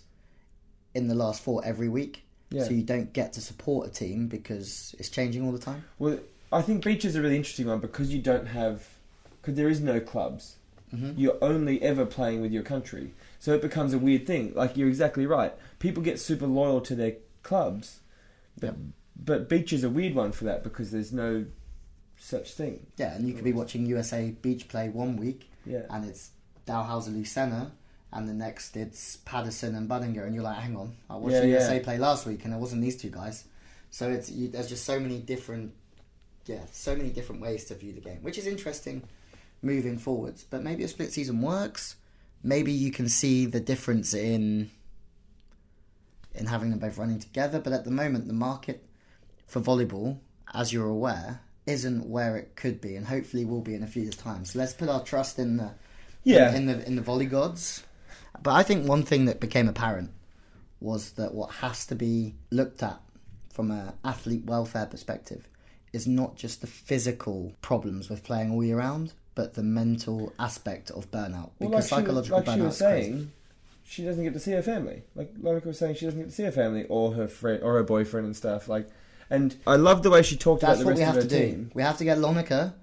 [0.94, 2.24] in the last four every week.
[2.52, 2.64] Yeah.
[2.64, 5.84] So you don't get to support a team because it's changing all the time.
[6.00, 6.20] Well,
[6.52, 8.88] I think beach is a really interesting one because you don't have,
[9.42, 10.56] because there is no clubs.
[10.94, 11.14] Mm-hmm.
[11.20, 14.54] You're only ever playing with your country, so it becomes a weird thing.
[14.56, 15.52] Like you're exactly right.
[15.80, 18.00] People get super loyal to their clubs,
[18.60, 18.76] but Yep.
[19.26, 21.46] but beach is a weird one for that because there's no
[22.18, 22.86] such thing.
[22.98, 25.82] Yeah, and you could be watching USA Beach play one week, Yeah.
[25.90, 26.30] and it's
[26.68, 27.72] Dalhausser Lucena,
[28.14, 31.42] and the next it's Patterson and Budinger, and you're like, hang on, I watched Yeah,
[31.42, 31.54] the yeah.
[31.60, 33.44] USA play last week, and it wasn't these two guys.
[33.90, 35.74] So it's you, there's just so many different,
[36.46, 39.04] yeah, so many different ways to view the game, which is interesting
[39.62, 40.46] moving forwards.
[40.50, 41.96] But maybe a split season works.
[42.44, 44.70] Maybe you can see the difference in
[46.34, 47.60] in having them both running together.
[47.60, 48.86] But at the moment, the market
[49.48, 50.20] for volleyball,
[50.54, 54.04] as you're aware, isn't where it could be, and hopefully will be in a few
[54.04, 54.46] years' time.
[54.46, 55.72] So let's put our trust in the
[56.24, 56.56] Yeah.
[56.56, 57.84] in the in the volley gods.
[58.42, 60.12] But I think one thing that became apparent
[60.80, 63.00] was that what has to be looked at
[63.50, 65.48] from an athlete welfare perspective
[65.96, 70.92] is not just the physical problems with playing all year round, but the mental aspect
[70.92, 71.50] of burnout.
[71.60, 73.12] Well, Because like she, psychological like she burnout was is crazy.
[73.12, 73.32] saying,
[73.88, 75.04] she doesn't get to see her family.
[75.16, 77.74] Like Lonneke was saying, she doesn't get to see her family or her friend or
[77.76, 78.68] her boyfriend and stuff.
[78.68, 78.88] Like,
[79.30, 81.16] and I love the way she talked That's about the what rest we of have
[81.16, 81.52] her to do.
[81.52, 81.72] team.
[81.74, 82.74] We have to get Lonneke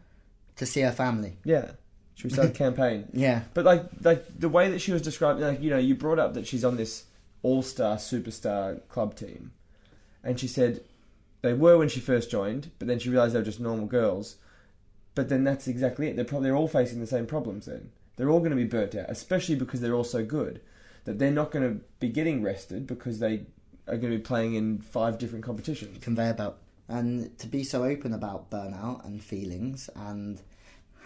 [0.57, 1.37] to see her family.
[1.45, 1.73] Yeah,
[2.15, 3.09] should we start a campaign?
[3.13, 3.43] Yeah.
[3.55, 6.35] But like, like the way that she was describing, like you know, you brought up
[6.35, 7.05] that she's on this
[7.43, 9.53] all-star superstar club team,
[10.25, 10.83] and she said
[11.43, 14.37] they were when she first joined, but then she realised they were just normal girls.
[15.15, 16.17] But then that's exactly it.
[16.17, 17.67] They're probably they're all facing the same problems.
[17.67, 20.61] Then they're all going to be burnt out, especially because they're all so good
[21.05, 23.43] that they're not going to be getting rested because they
[23.89, 26.03] are going to be playing in five different competitions.
[26.03, 26.57] conveyor belt.
[26.89, 30.41] And to be so open about burnout and feelings and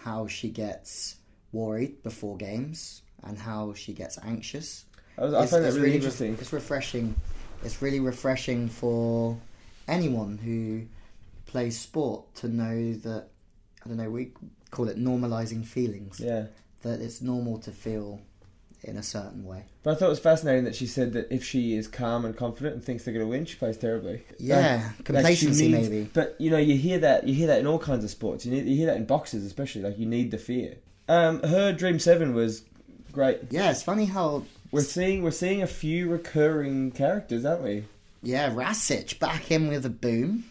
[0.03, 1.15] how she gets
[1.51, 4.85] worried before games and how she gets anxious.
[5.17, 6.37] I, was, I is- find that really interesting.
[6.39, 7.15] it's refreshing.
[7.63, 9.37] It's really refreshing for
[9.87, 10.83] anyone who
[11.45, 13.27] plays sport to know that
[13.85, 14.09] I don't know.
[14.09, 14.31] We
[14.71, 16.19] call it normalizing feelings.
[16.19, 16.47] Yeah.
[16.83, 18.21] That it's normal to feel
[18.83, 19.63] in a certain way.
[19.83, 22.37] But I thought it was fascinating that she said that if she is calm and
[22.37, 24.23] confident and thinks they're going to win, she plays terribly.
[24.39, 26.09] Yeah, Like, complacency like needs- maybe.
[26.13, 28.45] But you know, you hear that you hear that in all kinds of sports.
[28.45, 29.81] You, need, you hear that in boxers, especially.
[29.81, 30.75] Like you need the fear.
[31.09, 32.63] Um, her dream seven was
[33.11, 33.39] great.
[33.49, 37.85] Yeah, it's funny how We're seeing we're seeing a few recurring characters, aren't we?
[38.21, 40.45] Yeah Rasic back in with a boom.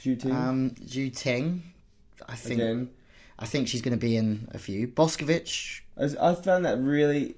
[0.00, 1.62] Zhu Ting Um, Zhu Ting,
[2.28, 2.90] I think again.
[3.38, 4.86] I think she's going to be in a few.
[4.88, 7.34] Boskovic, I, found that really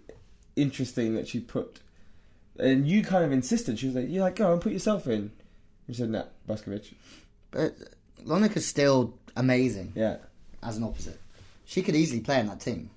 [0.56, 1.80] interesting that she put,
[2.58, 3.78] and you kind of insisted.
[3.78, 5.30] She was like, "You're like, go and put yourself in."
[5.88, 6.92] You said, "Nah, Boskovic."
[7.50, 7.74] but
[8.24, 10.16] Lonneke's still amazing Yeah,
[10.62, 11.20] as an opposite.
[11.64, 12.90] she could easily play in that team.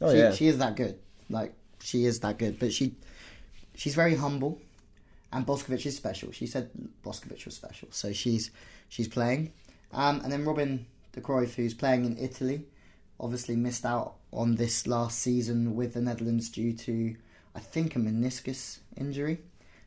[0.00, 0.32] Oh she, yeah.
[0.32, 0.98] she is that good.
[1.30, 2.94] Like she is that good, but she
[3.74, 4.58] she's very humble,
[5.32, 6.30] and Boskovic is special.
[6.32, 6.70] She said
[7.04, 8.50] Boskovic was special, so she's
[8.88, 9.52] she's playing.
[9.92, 12.64] Um, and then Robin de Kruijf, who's playing in Italy,
[13.20, 17.14] obviously missed out on this last season with the Netherlands due to,
[17.54, 19.38] I think, a meniscus injury.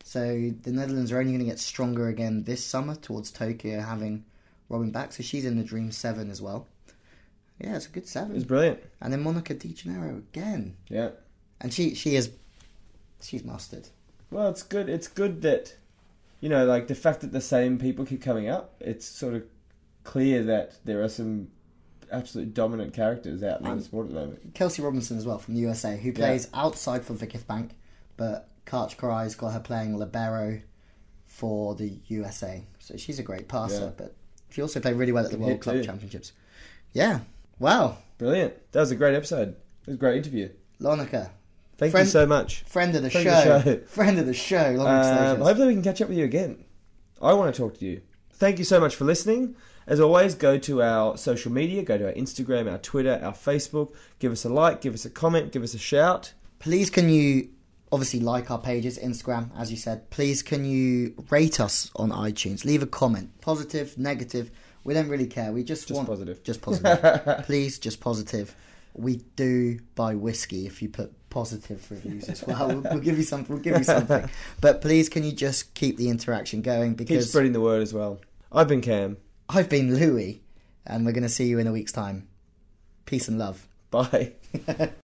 [0.04, 4.24] So the Netherlands are only going to get stronger again this summer towards Tokyo, having
[4.70, 5.14] Robin back.
[5.14, 6.68] So she's in the Dream Seven as well.
[7.60, 8.36] Yeah, it's a good seven.
[8.36, 8.80] It's brilliant.
[9.02, 11.12] And then Monica De Gennaro again, Yeah.
[11.62, 12.30] and she she is
[13.22, 13.88] she's mustard.
[14.36, 14.90] Well, it's good.
[14.90, 15.76] It's good that
[16.42, 18.76] you know, like the fact that the same people keep coming up.
[18.82, 19.44] It's sort of
[20.04, 21.48] clear that there are some
[22.12, 24.54] absolute dominant characters out in the sport at the moment.
[24.54, 27.78] Kelsey Robinson as well from the USA, who plays outside for Vakif Bank,
[28.18, 30.60] but Karch Kiraly's got her playing libero
[31.28, 32.62] for the USA.
[32.80, 33.92] So she's a great passer, Yeah.
[33.96, 34.16] but
[34.50, 35.84] she also played really well at the World Club too.
[35.86, 36.34] Championships.
[36.92, 37.22] Yeah.
[37.58, 38.00] Wow.
[38.18, 38.54] Brilliant.
[38.74, 39.50] That was a great episode.
[39.50, 40.50] It was a great interview.
[40.82, 41.30] Lonneke,
[41.78, 42.64] Thank Friend- you so much.
[42.64, 43.56] friend of the Friend show.
[43.58, 43.80] of the show.
[43.88, 44.72] Friend of the show.
[44.78, 46.64] Long Um, hopefully, we can catch up with you again.
[47.22, 48.02] I want to talk to you.
[48.34, 49.56] Thank you so much for listening.
[49.88, 53.94] As always, go to our social media, go to our Instagram, our Twitter, our Facebook.
[54.20, 56.34] Give us a like, give us a comment, give us a shout.
[56.60, 57.50] Please, can you
[57.92, 60.10] obviously like our pages, Instagram, as you said.
[60.10, 62.66] Please, can you rate us on iTunes?
[62.66, 64.50] Leave a comment, positive, negative.
[64.84, 65.52] We don't really care.
[65.52, 66.44] We just, Just want positive.
[66.44, 67.44] just positive.
[67.46, 68.56] Please, just positive.
[68.98, 72.68] We do buy whiskey if you put positive reviews as well.
[72.70, 73.46] We'll, we'll give you some.
[73.48, 74.30] We'll give you something.
[74.62, 76.92] But please, can you just keep the interaction going?
[76.92, 78.20] Keep Because spreading the word as well.
[78.52, 79.18] I've been Cam.
[79.50, 80.42] I've been Louis,
[80.86, 82.28] and we're going to see you in a week's time.
[83.06, 83.68] Peace and love.
[83.92, 84.34] Bye.